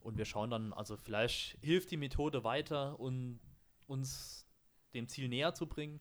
und 0.00 0.18
wir 0.18 0.24
schauen 0.24 0.50
dann, 0.50 0.72
also 0.72 0.96
vielleicht 0.96 1.58
hilft 1.62 1.90
die 1.90 1.96
Methode 1.96 2.42
weiter, 2.44 2.98
um 2.98 3.38
uns 3.86 4.46
dem 4.94 5.08
Ziel 5.08 5.28
näher 5.28 5.54
zu 5.54 5.66
bringen. 5.66 6.00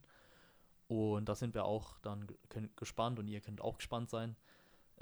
Und 0.87 1.29
da 1.29 1.35
sind 1.35 1.53
wir 1.53 1.65
auch 1.65 1.99
dann 1.99 2.27
gespannt 2.75 3.17
und 3.19 3.27
ihr 3.27 3.39
könnt 3.39 3.61
auch 3.61 3.77
gespannt 3.77 4.09
sein. 4.09 4.35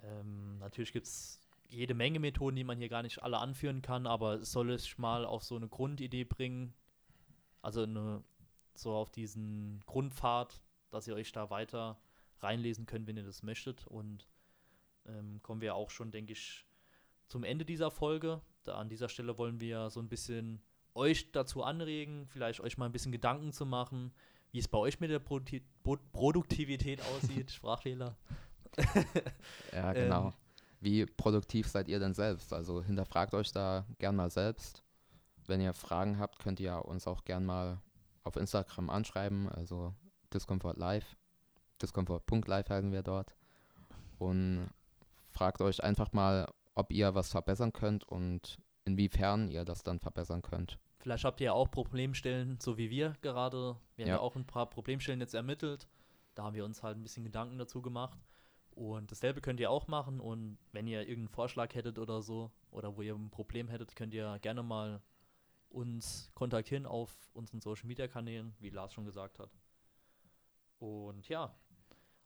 Ähm, 0.04 0.60
natürlich 0.60 0.92
gibt 0.92 1.08
es 1.08 1.40
jede 1.68 1.94
Menge 1.94 2.20
Methoden, 2.20 2.56
die 2.56 2.64
man 2.64 2.78
hier 2.78 2.90
gar 2.90 3.02
nicht 3.04 3.24
alle 3.24 3.38
anführen 3.40 3.82
kann, 3.82 4.06
aber 4.06 4.36
es 4.36 4.52
soll 4.52 4.70
es 4.72 4.98
mal 4.98 5.26
auf 5.26 5.44
so 5.44 5.56
eine 5.56 5.68
Grundidee 5.68 6.26
bringen, 6.26 6.74
also 7.62 7.84
eine, 7.84 8.24
so 8.76 8.94
auf 8.94 9.10
diesen 9.10 9.82
Grundpfad, 9.86 10.62
dass 10.90 11.08
ihr 11.08 11.16
euch 11.16 11.32
da 11.32 11.50
weiter 11.50 12.00
reinlesen 12.40 12.86
könnt, 12.86 13.08
wenn 13.08 13.18
ihr 13.18 13.24
das 13.24 13.44
möchtet. 13.44 13.86
Und 13.88 14.28
ähm, 15.06 15.42
kommen 15.42 15.62
wir 15.62 15.76
auch 15.76 15.90
schon, 15.90 16.12
denke 16.12 16.34
ich, 16.34 16.66
zum 17.28 17.44
Ende 17.44 17.66
dieser 17.66 17.92
Folge. 17.92 18.42
Da 18.64 18.76
an 18.76 18.90
dieser 18.90 19.10
Stelle 19.10 19.38
wollen 19.38 19.60
wir 19.60 19.90
so 19.90 20.00
ein 20.00 20.10
bisschen 20.10 20.62
euch 20.96 21.32
dazu 21.32 21.64
anregen, 21.64 22.28
vielleicht 22.28 22.60
euch 22.60 22.78
mal 22.78 22.86
ein 22.86 22.92
bisschen 22.92 23.12
Gedanken 23.12 23.54
zu 23.54 23.66
machen, 23.66 24.12
wie 24.52 24.60
es 24.60 24.68
bei 24.68 24.78
euch 24.78 25.00
mit 25.00 25.12
der 25.12 25.20
Produkti 25.20 25.62
Pro 25.84 25.98
Produktivität 26.12 27.02
aussieht. 27.02 27.52
Sprachfehler. 27.52 28.18
Ja, 29.74 29.94
ähm, 29.94 30.04
genau. 30.04 30.34
Wie 30.80 31.06
produktiv 31.06 31.68
seid 31.68 31.90
ihr 31.90 32.00
denn 32.00 32.14
selbst? 32.14 32.54
Also 32.54 32.82
hinterfragt 32.82 33.34
euch 33.34 33.52
da 33.52 33.86
gern 33.98 34.16
mal 34.16 34.30
selbst. 34.30 34.84
Wenn 35.46 35.60
ihr 35.60 35.74
Fragen 35.74 36.20
habt, 36.20 36.40
könnt 36.40 36.60
ihr 36.60 36.86
uns 36.86 37.08
auch 37.08 37.26
gern 37.26 37.46
mal 37.46 37.82
auf 38.30 38.36
Instagram 38.38 38.90
anschreiben, 38.90 39.50
also 39.50 39.94
Discomfort 40.34 40.78
Live. 40.78 41.18
Discomfort.live 41.82 42.70
heißen 42.70 42.92
wir 42.92 43.04
dort. 43.04 43.36
Und 44.18 44.70
fragt 45.32 45.62
euch 45.62 45.84
einfach 45.84 46.14
mal, 46.14 46.48
ob 46.76 46.92
ihr 46.94 47.16
was 47.16 47.32
verbessern 47.32 47.74
könnt 47.74 48.04
und 48.04 48.58
inwiefern 48.86 49.50
ihr 49.50 49.66
das 49.66 49.84
dann 49.84 50.00
verbessern 50.00 50.42
könnt. 50.42 50.78
Vielleicht 51.00 51.24
habt 51.24 51.40
ihr 51.42 51.46
ja 51.46 51.54
auch 51.54 51.72
Problemstellen, 51.72 52.60
so 52.60 52.78
wie 52.78 52.90
wir 52.90 53.14
gerade. 53.22 53.78
Wir 53.96 54.06
haben 54.06 54.10
Ja. 54.10 54.16
ja 54.16 54.20
auch 54.20 54.36
ein 54.36 54.46
paar 54.46 54.70
Problemstellen 54.70 55.22
jetzt 55.22 55.34
ermittelt. 55.34 55.88
Da 56.36 56.44
haben 56.44 56.56
wir 56.56 56.66
uns 56.66 56.84
halt 56.84 56.98
ein 56.98 57.04
bisschen 57.04 57.24
Gedanken 57.24 57.58
dazu 57.58 57.82
gemacht. 57.82 58.20
Und 58.72 59.12
dasselbe 59.12 59.42
könnt 59.42 59.60
ihr 59.60 59.72
auch 59.72 59.88
machen. 59.88 60.20
Und 60.20 60.58
wenn 60.74 60.88
ihr 60.88 61.00
irgendeinen 61.02 61.30
Vorschlag 61.30 61.74
hättet 61.74 61.98
oder 62.00 62.22
so, 62.22 62.52
oder 62.72 62.96
wo 62.96 63.02
ihr 63.02 63.16
ein 63.16 63.30
Problem 63.30 63.70
hättet, 63.70 63.96
könnt 63.96 64.14
ihr 64.14 64.38
gerne 64.40 64.62
mal 64.64 65.02
uns 65.70 66.32
kontaktieren 66.34 66.86
auf 66.86 67.16
unseren 67.34 67.62
Social 67.62 67.88
Media 67.88 68.08
Kanälen, 68.08 68.56
wie 68.60 68.70
Lars 68.70 68.94
schon 68.94 69.06
gesagt 69.06 69.40
hat. 69.40 69.52
Und 70.80 71.28
ja, 71.30 71.56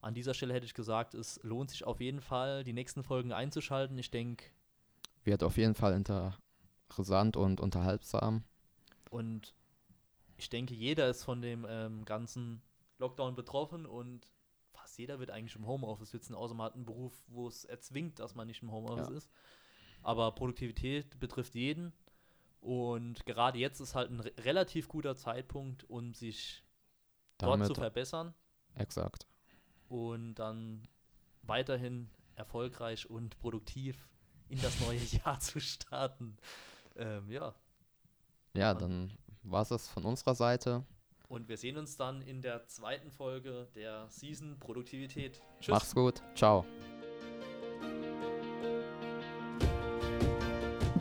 an 0.02 0.14
dieser 0.14 0.34
Stelle 0.34 0.54
hätte 0.54 0.66
ich 0.66 0.74
gesagt, 0.74 1.14
es 1.14 1.40
lohnt 1.44 1.72
sich 1.72 1.86
auf 1.86 2.00
jeden 2.02 2.22
Fall, 2.22 2.64
die 2.64 2.74
nächsten 2.74 3.04
Folgen 3.04 3.32
einzuschalten. 3.32 3.98
Ich 3.98 4.12
denke, 4.12 4.46
Wird 5.24 5.44
auf 5.44 5.58
jeden 5.58 5.76
Fall 5.76 5.94
interessant 5.94 7.38
und 7.38 7.60
unterhaltsam. 7.62 8.44
Und 9.10 9.56
ich 10.38 10.50
denke, 10.50 10.74
jeder 10.74 11.10
ist 11.10 11.24
von 11.24 11.42
dem 11.42 11.66
ähm, 11.70 12.04
ganzen 12.06 12.62
Lockdown 12.98 13.36
betroffen 13.36 13.86
und 13.86 14.28
fast 14.74 14.98
jeder 14.98 15.20
wird 15.20 15.32
eigentlich 15.32 15.56
im 15.56 15.66
Homeoffice 15.68 16.12
sitzen, 16.12 16.36
außer 16.36 16.54
man 16.54 16.66
hat 16.68 16.76
einen 16.76 16.86
Beruf, 16.86 17.14
wo 17.28 17.48
es 17.48 17.64
erzwingt, 17.66 18.20
dass 18.20 18.36
man 18.36 18.48
nicht 18.48 18.62
im 18.64 18.72
Homeoffice 18.72 19.10
Ja. 19.10 19.16
ist. 19.16 19.32
Aber 20.02 20.32
Produktivität 20.36 21.18
betrifft 21.20 21.56
jeden. 21.56 21.94
Und 22.64 23.26
gerade 23.26 23.60
jetzt 23.60 23.82
ist 23.82 23.94
halt 23.94 24.10
ein 24.10 24.22
re 24.22 24.32
relativ 24.40 24.88
guter 24.88 25.18
Zeitpunkt, 25.18 25.84
um 25.90 26.14
sich 26.14 26.64
dort 27.38 27.66
zu 27.66 27.76
verbessern 27.76 28.34
exakt. 28.76 29.28
und 29.90 30.36
dann 30.36 30.88
weiterhin 31.42 32.10
erfolgreich 32.36 33.10
und 33.10 33.38
produktiv 33.40 34.08
in 34.48 34.62
das 34.62 34.80
neue 34.80 35.00
Jahr 35.26 35.42
zu 35.42 35.60
starten. 35.60 36.38
Ähm, 36.96 37.30
ja, 37.30 37.54
Ja, 38.54 38.74
dann 38.74 39.12
war 39.44 39.64
es 39.64 39.70
das 39.70 39.90
von 39.90 40.06
unserer 40.06 40.36
Seite. 40.36 40.86
Und 41.28 41.50
wir 41.50 41.58
sehen 41.58 41.78
uns 41.78 41.98
dann 41.98 42.22
in 42.22 42.42
der 42.42 42.66
zweiten 42.68 43.12
Folge 43.12 43.68
der 43.76 44.08
Season 44.10 44.58
Produktivität. 44.58 45.42
Tschüss. 45.60 45.68
Mach's 45.74 45.94
gut. 45.94 46.22
Ciao. 46.34 46.66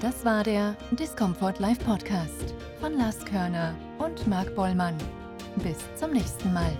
Das 0.02 0.24
war 0.24 0.42
der 0.42 0.74
Discomfort 0.90 1.60
Live 1.60 1.78
Podcast 1.78 2.56
von 2.80 2.98
Lars 2.98 3.24
Körner 3.24 3.72
und 3.98 4.26
Marc 4.26 4.52
Bollmann. 4.56 4.98
Bis 5.62 5.76
zum 5.94 6.10
nächsten 6.10 6.52
Mal. 6.52 6.76